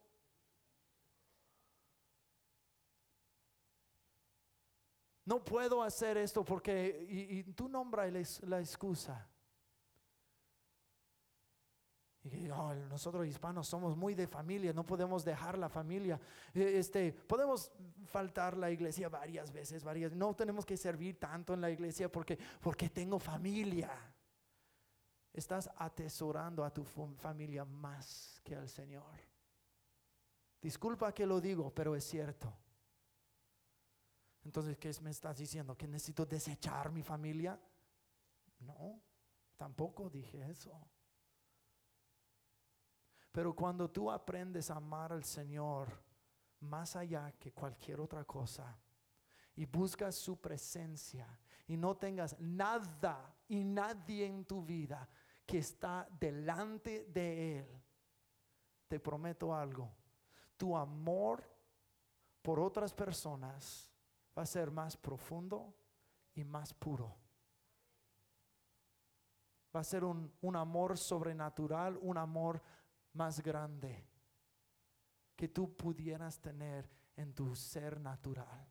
No 5.27 5.43
puedo 5.43 5.83
hacer 5.83 6.17
esto 6.19 6.45
porque, 6.45 7.05
y, 7.11 7.43
tú 7.53 7.69
nombras 7.69 8.41
la, 8.45 8.61
excusa. 8.61 9.29
Y 12.23 12.49
nosotros 12.89 13.27
hispanos 13.27 13.67
somos 13.67 13.97
muy 13.97 14.15
de 14.15 14.29
familia, 14.29 14.73
no 14.73 14.87
podemos 14.87 15.25
dejar 15.25 15.59
la 15.59 15.69
familia. 15.69 16.21
E, 16.55 16.79
este, 16.79 17.13
podemos 17.13 17.73
faltar 18.05 18.57
la 18.57 18.71
iglesia 18.71 19.09
varias 19.09 19.53
veces, 19.53 19.83
varias. 19.83 20.13
No 20.13 20.33
tenemos 20.35 20.65
que 20.65 20.77
servir 20.77 21.19
tanto 21.19 21.55
en 21.55 21.61
la 21.61 21.71
iglesia 21.71 22.11
porque, 22.11 22.39
porque 22.61 22.89
tengo 22.89 23.19
familia. 23.19 23.91
Estás 25.33 25.69
atesorando 25.77 26.65
a 26.65 26.73
tu 26.73 26.85
familia 26.85 27.65
más 27.65 28.41
que 28.45 28.55
al 28.55 28.69
Señor. 28.69 29.19
Disculpa 30.63 31.13
que 31.13 31.27
lo 31.27 31.41
digo, 31.41 31.75
pero 31.75 31.97
es 31.97 32.05
cierto. 32.05 32.53
Entonces, 34.47 34.79
¿qué 34.79 34.93
me 35.03 35.11
estás 35.11 35.39
diciendo? 35.39 35.77
¿Que 35.77 35.89
necesito 35.89 36.25
desechar 36.25 36.93
mi 36.93 37.03
familia? 37.03 37.61
No, 38.61 39.03
tampoco 39.57 40.09
dije 40.09 40.49
eso. 40.49 40.73
Pero 43.33 43.57
cuando 43.57 43.91
tú 43.91 44.09
aprendes 44.09 44.71
a 44.71 44.77
amar 44.77 45.13
al 45.13 45.25
Señor 45.25 45.89
más 46.61 46.95
allá 46.95 47.33
que 47.33 47.53
cualquier 47.53 48.01
otra 48.01 48.25
cosa, 48.25 48.79
y 49.57 49.67
buscas 49.67 50.15
su 50.15 50.41
presencia 50.41 51.27
y 51.67 51.77
no 51.77 51.97
tengas 51.97 52.39
nada 52.39 53.35
y 53.49 53.65
nadie 53.65 54.27
en 54.27 54.45
tu 54.45 54.63
vida 54.63 55.09
que 55.45 55.59
está 55.59 56.07
delante 56.21 57.07
de 57.07 57.59
Él, 57.59 57.83
te 58.87 59.01
prometo 59.01 59.53
algo, 59.53 59.91
tu 60.57 60.77
amor 60.77 61.43
por 62.43 62.61
otras 62.61 62.95
personas 62.95 63.96
va 64.37 64.43
a 64.43 64.47
ser 64.47 64.71
más 64.71 64.97
profundo 64.97 65.75
y 66.35 66.45
más 66.45 66.75
puro. 66.75 67.17
Va 69.75 69.81
a 69.81 69.85
ser 69.85 70.05
un, 70.05 70.33
un 70.41 70.57
amor 70.57 70.97
sobrenatural, 70.97 71.99
un 72.01 72.19
amor 72.19 72.63
más 73.13 73.43
grande 73.43 74.07
que 75.35 75.49
tú 75.49 75.77
pudieras 75.77 76.41
tener 76.41 76.89
en 77.17 77.35
tu 77.35 77.55
ser 77.55 78.01
natural. 78.01 78.67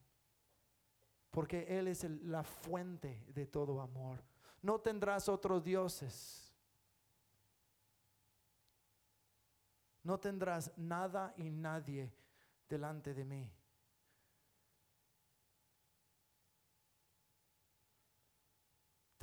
Porque 1.30 1.65
Él 1.78 1.88
es 1.88 2.04
la 2.04 2.43
fuente 2.43 3.25
de 3.28 3.45
todo 3.45 3.82
amor. 3.82 4.23
No 4.62 4.80
tendrás 4.80 5.28
otros 5.28 5.63
dioses. 5.63 6.56
No 10.04 10.19
tendrás 10.19 10.71
nada 10.78 11.34
y 11.38 11.49
nadie 11.49 12.13
delante 12.69 13.13
de 13.13 13.25
mí. 13.25 13.51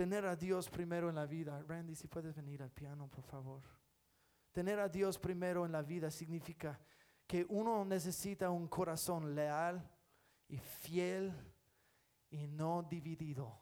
Tener 0.03 0.27
a 0.27 0.35
Dios 0.35 0.69
primero 0.69 1.09
en 1.11 1.15
la 1.15 1.27
vida. 1.27 1.63
Randy, 1.63 1.95
si 1.95 2.09
puedes 2.09 2.35
venir 2.35 2.61
al 2.61 2.73
piano, 2.73 3.07
por 3.07 3.23
favor. 3.23 3.63
Tener 4.51 4.81
a 4.81 4.89
Dios 4.89 5.17
primero 5.17 5.65
en 5.65 5.71
la 5.71 5.83
vida 5.83 6.11
significa 6.11 6.77
que 7.25 7.47
uno 7.49 7.85
necesita 7.85 8.51
un 8.51 8.67
corazón 8.67 9.33
leal 9.33 9.89
y 10.49 10.59
fiel 10.59 11.33
y 12.31 12.49
no 12.49 12.83
dividido. 12.83 13.57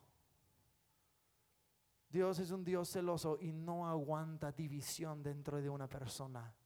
Dios 2.08 2.38
es 2.38 2.50
un 2.52 2.64
Dios 2.64 2.88
celoso 2.88 3.36
y 3.38 3.52
no 3.52 3.86
aguanta 3.86 4.50
división 4.50 5.22
dentro 5.22 5.60
de 5.60 5.68
una 5.68 5.88
persona. 5.88 6.56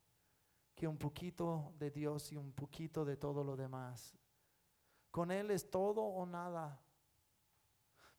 Que 0.73 0.87
un 0.87 0.99
poquito 0.99 1.75
de 1.81 1.91
Dios 1.91 2.31
y 2.31 2.37
un 2.37 2.53
poquito 2.53 3.05
de 3.05 3.17
todo 3.17 3.43
lo 3.43 3.57
demás. 3.57 4.15
Con 5.11 5.33
Él 5.33 5.51
es 5.51 5.69
todo 5.69 6.01
o 6.01 6.25
nada. 6.27 6.81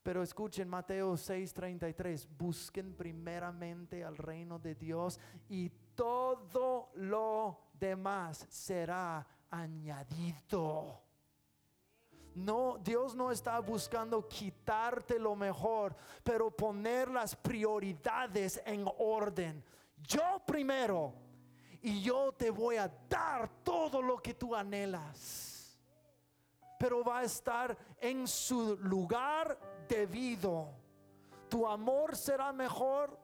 Pero 0.06 0.22
escuchen 0.22 0.70
Mateo 0.70 1.18
6:33, 1.18 2.28
busquen 2.38 2.94
primeramente 2.94 4.04
al 4.04 4.15
reino 4.15 4.60
de 4.60 4.76
Dios 4.76 5.20
y 5.50 5.72
todo 5.96 6.91
lo 6.94 7.58
demás 7.74 8.46
será 8.48 9.26
añadido. 9.50 11.02
No, 12.36 12.78
Dios 12.84 13.15
no 13.15 13.32
está 13.32 13.60
buscando 13.62 14.28
quitarte 14.28 15.18
lo 15.18 15.36
mejor, 15.36 15.96
pero 16.24 16.52
poner 16.52 17.10
las 17.10 17.36
prioridades 17.36 18.62
en 18.63 18.86
orden. 19.00 19.63
Yo 20.04 20.39
primero 20.46 21.15
y 21.82 22.04
yo 22.04 22.32
te 22.32 22.52
voy 22.52 22.76
a 22.76 22.88
dar 23.10 23.50
todo 23.63 24.04
lo 24.04 24.20
que 24.20 24.36
tú 24.36 24.56
anhelas. 24.56 25.80
Pero 26.78 27.04
va 27.04 27.20
a 27.20 27.24
estar 27.24 27.76
en 28.00 28.28
su 28.28 28.78
lugar 28.78 29.74
debido. 29.88 30.69
Tu 31.50 31.65
amor 31.67 32.15
será 32.15 32.52
mejor, 32.52 33.17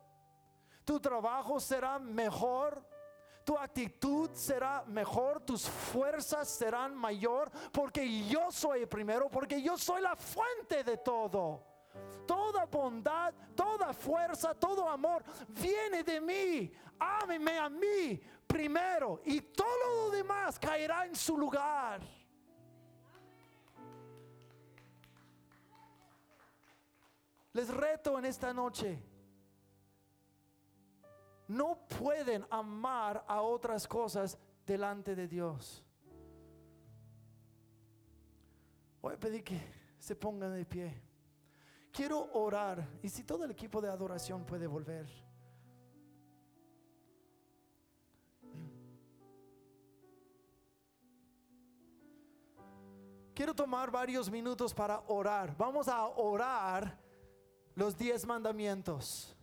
tu 0.86 1.00
trabajo 1.00 1.60
será 1.60 2.00
mejor, 2.00 2.84
tu 3.44 3.58
actitud 3.58 4.30
será 4.34 4.84
mejor, 4.86 5.42
tus 5.42 5.68
fuerzas 5.68 6.48
serán 6.48 6.96
mayor, 6.96 7.52
porque 7.72 8.28
yo 8.28 8.52
soy 8.52 8.82
el 8.82 8.88
primero, 8.88 9.30
porque 9.30 9.62
yo 9.62 9.78
soy 9.78 10.02
la 10.02 10.16
fuente 10.16 10.84
de 10.84 10.98
todo. 10.98 11.64
Toda 12.26 12.66
bondad, 12.66 13.34
toda 13.56 13.94
fuerza, 13.94 14.54
todo 14.54 14.88
amor 14.88 15.24
viene 15.50 16.04
de 16.04 16.22
mí. 16.22 16.72
Ámeme 16.98 17.58
a 17.58 17.68
mí 17.68 18.22
primero 18.48 19.22
y 19.26 19.42
todo 19.42 20.06
lo 20.06 20.12
demás 20.12 20.60
caerá 20.60 21.06
en 21.06 21.16
su 21.16 21.38
lugar. 21.38 22.00
Les 27.54 27.70
reto 27.70 28.18
en 28.18 28.26
esta 28.26 28.54
noche 28.54 29.02
no 31.50 31.86
pueden 32.00 32.46
amar 32.50 33.26
a 33.28 33.42
otras 33.42 33.86
cosas 33.86 34.38
delante 34.66 35.16
de 35.16 35.28
Dios. 35.28 35.84
Voy 39.02 39.16
a 39.16 39.20
pedir 39.20 39.44
que 39.44 39.60
se 40.00 40.16
pongan 40.16 40.54
de 40.54 40.66
pie. 40.66 41.02
Quiero 41.92 42.32
orar 42.34 42.88
y 43.04 43.10
si 43.10 43.24
todo 43.24 43.44
el 43.44 43.52
equipo 43.52 43.82
de 43.82 43.90
adoración 43.90 44.46
puede 44.46 44.66
volver. 44.66 45.10
Quiero 53.34 53.54
tomar 53.54 53.92
varios 53.92 54.30
minutos 54.32 54.74
para 54.74 55.02
orar. 55.08 55.58
Vamos 55.58 55.90
a 55.90 56.06
orar 56.06 57.01
los 57.76 57.98
diez 57.98 58.26
mandamientos. 58.26 59.36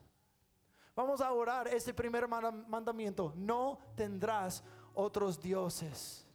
Vamos 0.94 1.20
a 1.20 1.32
orar 1.32 1.68
ese 1.68 1.94
primer 1.94 2.26
mandamiento. 2.26 3.32
No 3.36 3.78
tendrás 3.94 4.64
otros 4.94 5.40
dioses. 5.40 6.26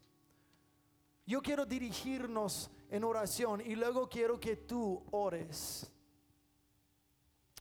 Yo 1.25 1.41
quiero 1.41 1.65
dirigirnos 1.65 2.69
en 2.89 3.03
oración 3.03 3.62
y 3.62 3.75
luego 3.75 4.08
quiero 4.08 4.39
que 4.39 4.56
tú 4.56 5.03
ores. 5.12 5.89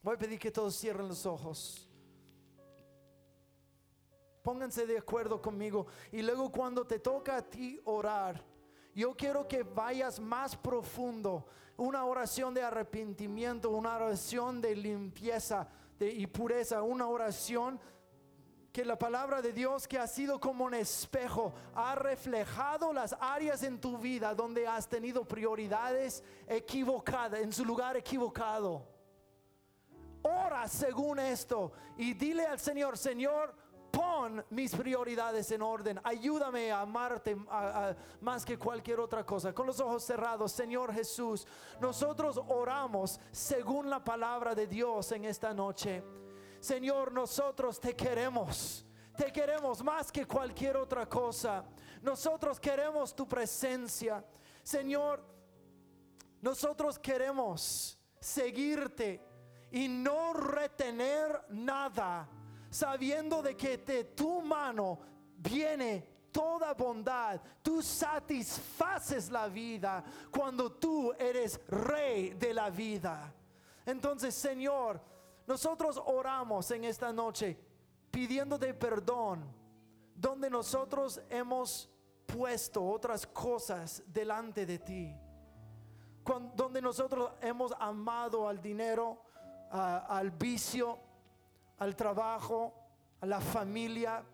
Voy 0.03 0.15
a 0.15 0.19
pedir 0.19 0.39
que 0.39 0.51
todos 0.51 0.77
cierren 0.77 1.09
los 1.09 1.27
ojos. 1.27 1.89
Pónganse 4.43 4.87
de 4.87 4.99
acuerdo 4.99 5.41
conmigo. 5.41 5.87
Y 6.11 6.23
luego 6.23 6.51
cuando 6.51 6.85
te 6.85 6.99
toca 6.99 7.37
a 7.37 7.43
ti 7.43 7.81
orar, 7.85 8.45
yo 8.95 9.15
quiero 9.15 9.47
que 9.49 9.63
vayas 9.63 10.21
más 10.21 10.57
profundo. 10.57 11.47
Una 11.77 12.05
oración 12.05 12.53
de 12.55 12.63
arrepentimiento, 12.63 13.71
una 13.71 13.97
oración 13.97 14.61
de 14.61 14.77
limpieza 14.77 15.69
y 15.99 16.27
pureza, 16.27 16.83
una 16.83 17.07
oración 17.07 17.81
que 18.73 18.85
la 18.85 18.99
palabra 18.99 19.43
de 19.43 19.53
Dios 19.53 19.87
que 19.87 19.99
ha 19.99 20.07
sido 20.07 20.41
como 20.41 20.65
un 20.65 20.75
espejo 20.75 21.53
ha 21.75 21.95
reflejado 21.95 22.93
las 22.93 23.15
áreas 23.21 23.63
en 23.63 23.79
tu 23.79 23.99
vida 23.99 24.35
donde 24.35 24.67
has 24.67 24.89
tenido 24.89 25.25
prioridades 25.27 26.25
equivocadas, 26.47 27.41
en 27.41 27.53
su 27.53 27.67
lugar 27.67 27.97
equivocado. 27.99 28.87
Ora 30.23 30.67
según 30.69 31.19
esto 31.19 31.73
y 31.99 32.15
dile 32.15 32.47
al 32.47 32.59
Señor, 32.59 32.97
Señor, 32.97 33.55
pon 33.93 34.45
mis 34.51 34.75
prioridades 34.75 35.53
en 35.53 35.63
orden. 35.63 36.01
Ayúdame 36.03 36.73
a 36.73 36.81
amarte 36.81 37.37
más 38.21 38.45
que 38.45 38.59
cualquier 38.59 38.99
otra 38.99 39.25
cosa. 39.25 39.53
Con 39.53 39.67
los 39.67 39.79
ojos 39.81 40.03
cerrados, 40.03 40.51
Señor 40.51 40.93
Jesús, 40.93 41.47
nosotros 41.81 42.41
oramos 42.49 43.21
según 43.31 43.91
la 43.91 44.03
palabra 44.03 44.55
de 44.55 44.67
Dios 44.67 45.13
en 45.13 45.27
esta 45.27 45.53
noche. 45.53 46.03
Señor, 46.59 47.13
nosotros 47.13 47.79
te 47.79 47.95
queremos. 47.95 48.85
Te 49.17 49.31
queremos 49.31 49.83
más 49.85 50.11
que 50.11 50.27
cualquier 50.27 50.79
otra 50.79 51.07
cosa. 51.07 51.65
Nosotros 52.01 52.59
queremos 52.59 53.15
tu 53.15 53.29
presencia. 53.29 54.25
Señor, 54.63 55.23
nosotros 56.41 56.99
queremos 56.99 57.99
seguirte 58.19 59.21
y 59.71 59.87
no 59.89 60.33
retener 60.33 61.45
nada 61.51 62.29
sabiendo 62.73 63.43
de 63.43 63.55
que 63.55 63.77
de 63.77 64.05
tu 64.05 64.41
mano 64.41 64.99
viene 65.37 66.09
toda 66.33 66.73
bondad. 66.73 67.39
Tú 67.63 67.83
satisfaces 67.83 69.31
la 69.31 69.47
vida 69.47 70.03
cuando 70.31 70.73
tú 70.73 71.13
eres 71.19 71.61
rey 71.69 72.31
de 72.31 72.55
la 72.55 72.71
vida. 72.71 73.33
Entonces, 73.85 74.35
Señor, 74.35 75.01
nosotros 75.47 76.01
oramos 76.03 76.71
en 76.71 76.85
esta 76.85 77.13
noche 77.13 77.59
pidiéndote 78.11 78.73
perdón 78.73 79.45
donde 80.15 80.49
nosotros 80.49 81.21
hemos 81.29 81.91
puesto 82.27 82.83
otras 82.83 83.27
cosas 83.27 84.03
delante 84.07 84.65
de 84.65 84.79
ti. 84.79 85.15
donde 86.55 86.81
nosotros 86.81 87.33
hemos 87.41 87.75
amado 87.79 88.49
al 88.49 88.63
dinero, 88.63 89.21
al 89.71 90.31
vicio, 90.31 91.12
al 91.83 91.97
trabajo, 91.97 92.73
a 93.21 93.27
la 93.27 93.41
familia 93.41 94.25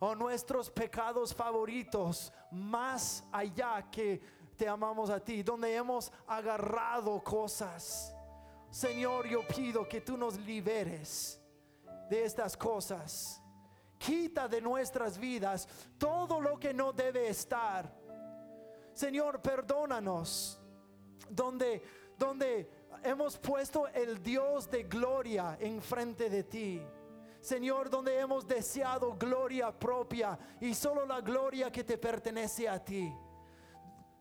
o 0.00 0.14
nuestros 0.16 0.68
pecados 0.70 1.32
favoritos 1.32 2.32
más 2.50 3.22
allá 3.30 3.88
que 3.90 4.20
te 4.56 4.66
amamos 4.66 5.08
a 5.10 5.20
ti, 5.20 5.42
donde 5.44 5.72
hemos 5.74 6.10
agarrado 6.26 7.22
cosas. 7.22 8.12
Señor, 8.70 9.28
yo 9.28 9.46
pido 9.46 9.88
que 9.88 10.00
tú 10.00 10.16
nos 10.16 10.36
liberes 10.38 11.40
de 12.10 12.24
estas 12.24 12.56
cosas. 12.56 13.40
Quita 13.98 14.48
de 14.48 14.60
nuestras 14.60 15.16
vidas 15.16 15.68
todo 15.96 16.40
lo 16.40 16.58
que 16.58 16.74
no 16.74 16.92
debe 16.92 17.28
estar. 17.28 17.88
Señor, 18.92 19.40
perdónanos 19.40 20.60
donde, 21.30 21.82
donde 22.18 22.68
hemos 23.02 23.38
puesto 23.38 23.86
el 23.88 24.22
Dios 24.22 24.70
de 24.70 24.84
gloria 24.84 25.56
enfrente 25.60 26.28
de 26.28 26.44
ti. 26.44 26.82
Señor, 27.40 27.90
donde 27.90 28.18
hemos 28.18 28.46
deseado 28.46 29.14
gloria 29.16 29.70
propia 29.70 30.38
y 30.60 30.74
solo 30.74 31.06
la 31.06 31.20
gloria 31.20 31.70
que 31.70 31.84
te 31.84 31.96
pertenece 31.96 32.68
a 32.68 32.82
ti. 32.82 33.12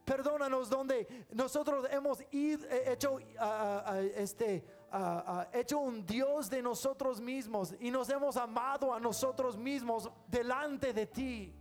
Perdónanos 0.05 0.69
donde 0.69 1.26
nosotros 1.32 1.88
hemos 1.89 2.21
eh, 2.21 2.57
hecho, 2.86 3.17
ah, 3.39 3.84
ah, 3.88 3.99
este, 4.01 4.63
ah, 4.91 5.23
ah, 5.26 5.47
hecho 5.51 5.80
un 5.80 6.05
Dios 6.05 6.47
de 6.47 6.61
nosotros 6.61 7.19
mismos 7.19 7.73
y 7.80 7.89
nos 7.89 8.07
hemos 8.09 8.38
amado 8.38 8.93
a 8.93 8.99
nosotros 8.99 9.57
mismos 9.57 10.11
delante 10.28 10.93
de 10.93 11.07
ti. 11.07 11.55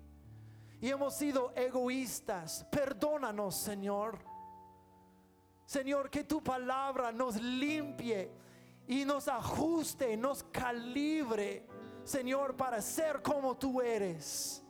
Y 0.82 0.90
hemos 0.90 1.14
sido 1.14 1.54
egoístas. 1.56 2.66
Perdónanos, 2.70 3.54
Señor. 3.56 4.34
Señor, 5.66 6.10
que 6.10 6.24
tu 6.24 6.42
palabra 6.42 7.10
nos 7.10 7.36
limpie 7.36 8.30
y 8.86 9.04
nos 9.04 9.28
ajuste, 9.28 10.16
nos 10.16 10.42
calibre, 10.44 11.66
Señor, 12.04 12.56
para 12.56 12.80
ser 12.82 13.22
como 13.22 13.56
tú 13.56 13.80
eres. 13.80 14.64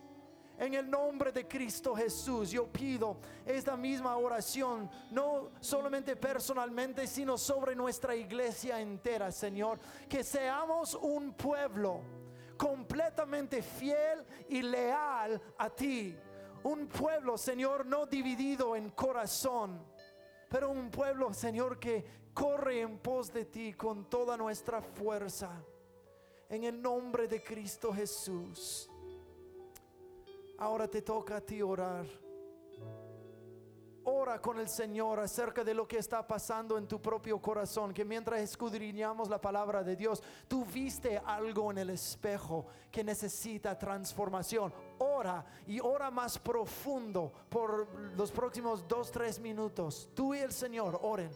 En 0.56 0.72
el 0.74 0.88
nombre 0.88 1.32
de 1.32 1.48
Cristo 1.48 1.96
Jesús, 1.96 2.52
yo 2.52 2.68
pido 2.68 3.16
esta 3.44 3.76
misma 3.76 4.16
oración, 4.16 4.88
no 5.10 5.50
solamente 5.58 6.14
personalmente, 6.14 7.08
sino 7.08 7.36
sobre 7.36 7.74
nuestra 7.74 8.14
iglesia 8.14 8.80
entera, 8.80 9.32
Señor. 9.32 9.80
Que 10.08 10.22
seamos 10.22 10.94
un 10.94 11.32
pueblo 11.32 12.02
completamente 12.56 13.62
fiel 13.62 14.24
y 14.48 14.62
leal 14.62 15.42
a 15.58 15.68
ti. 15.70 16.16
Un 16.62 16.86
pueblo, 16.86 17.36
Señor, 17.36 17.84
no 17.84 18.06
dividido 18.06 18.76
en 18.76 18.90
corazón, 18.90 19.84
pero 20.54 20.70
un 20.70 20.88
pueblo, 20.88 21.34
Señor, 21.34 21.80
que 21.80 22.04
corre 22.32 22.80
en 22.80 22.98
pos 22.98 23.32
de 23.32 23.44
ti 23.44 23.72
con 23.72 24.08
toda 24.08 24.36
nuestra 24.36 24.80
fuerza. 24.80 25.50
En 26.48 26.62
el 26.62 26.80
nombre 26.80 27.26
de 27.26 27.42
Cristo 27.42 27.92
Jesús. 27.92 28.88
Ahora 30.58 30.86
te 30.86 31.02
toca 31.02 31.38
a 31.38 31.40
ti 31.40 31.60
orar. 31.60 32.06
Ora 34.04 34.40
con 34.40 34.60
el 34.60 34.68
Señor 34.68 35.18
acerca 35.18 35.64
de 35.64 35.74
lo 35.74 35.88
que 35.88 35.98
está 35.98 36.24
pasando 36.24 36.78
en 36.78 36.86
tu 36.86 37.02
propio 37.02 37.42
corazón, 37.42 37.92
que 37.92 38.04
mientras 38.04 38.38
escudriñamos 38.38 39.28
la 39.28 39.40
palabra 39.40 39.82
de 39.82 39.96
Dios, 39.96 40.22
tú 40.46 40.64
viste 40.66 41.20
algo 41.24 41.72
en 41.72 41.78
el 41.78 41.90
espejo 41.90 42.66
que 42.92 43.02
necesita 43.02 43.76
transformación. 43.76 44.72
Ora 44.98 45.44
y 45.66 45.80
ora 45.80 46.10
más 46.10 46.38
profundo 46.38 47.32
por 47.48 47.88
los 48.16 48.30
próximos 48.30 48.86
dos, 48.86 49.10
tres 49.10 49.38
minutos. 49.38 50.08
Tú 50.14 50.34
y 50.34 50.38
el 50.38 50.52
Señor 50.52 50.98
oren. 51.02 51.30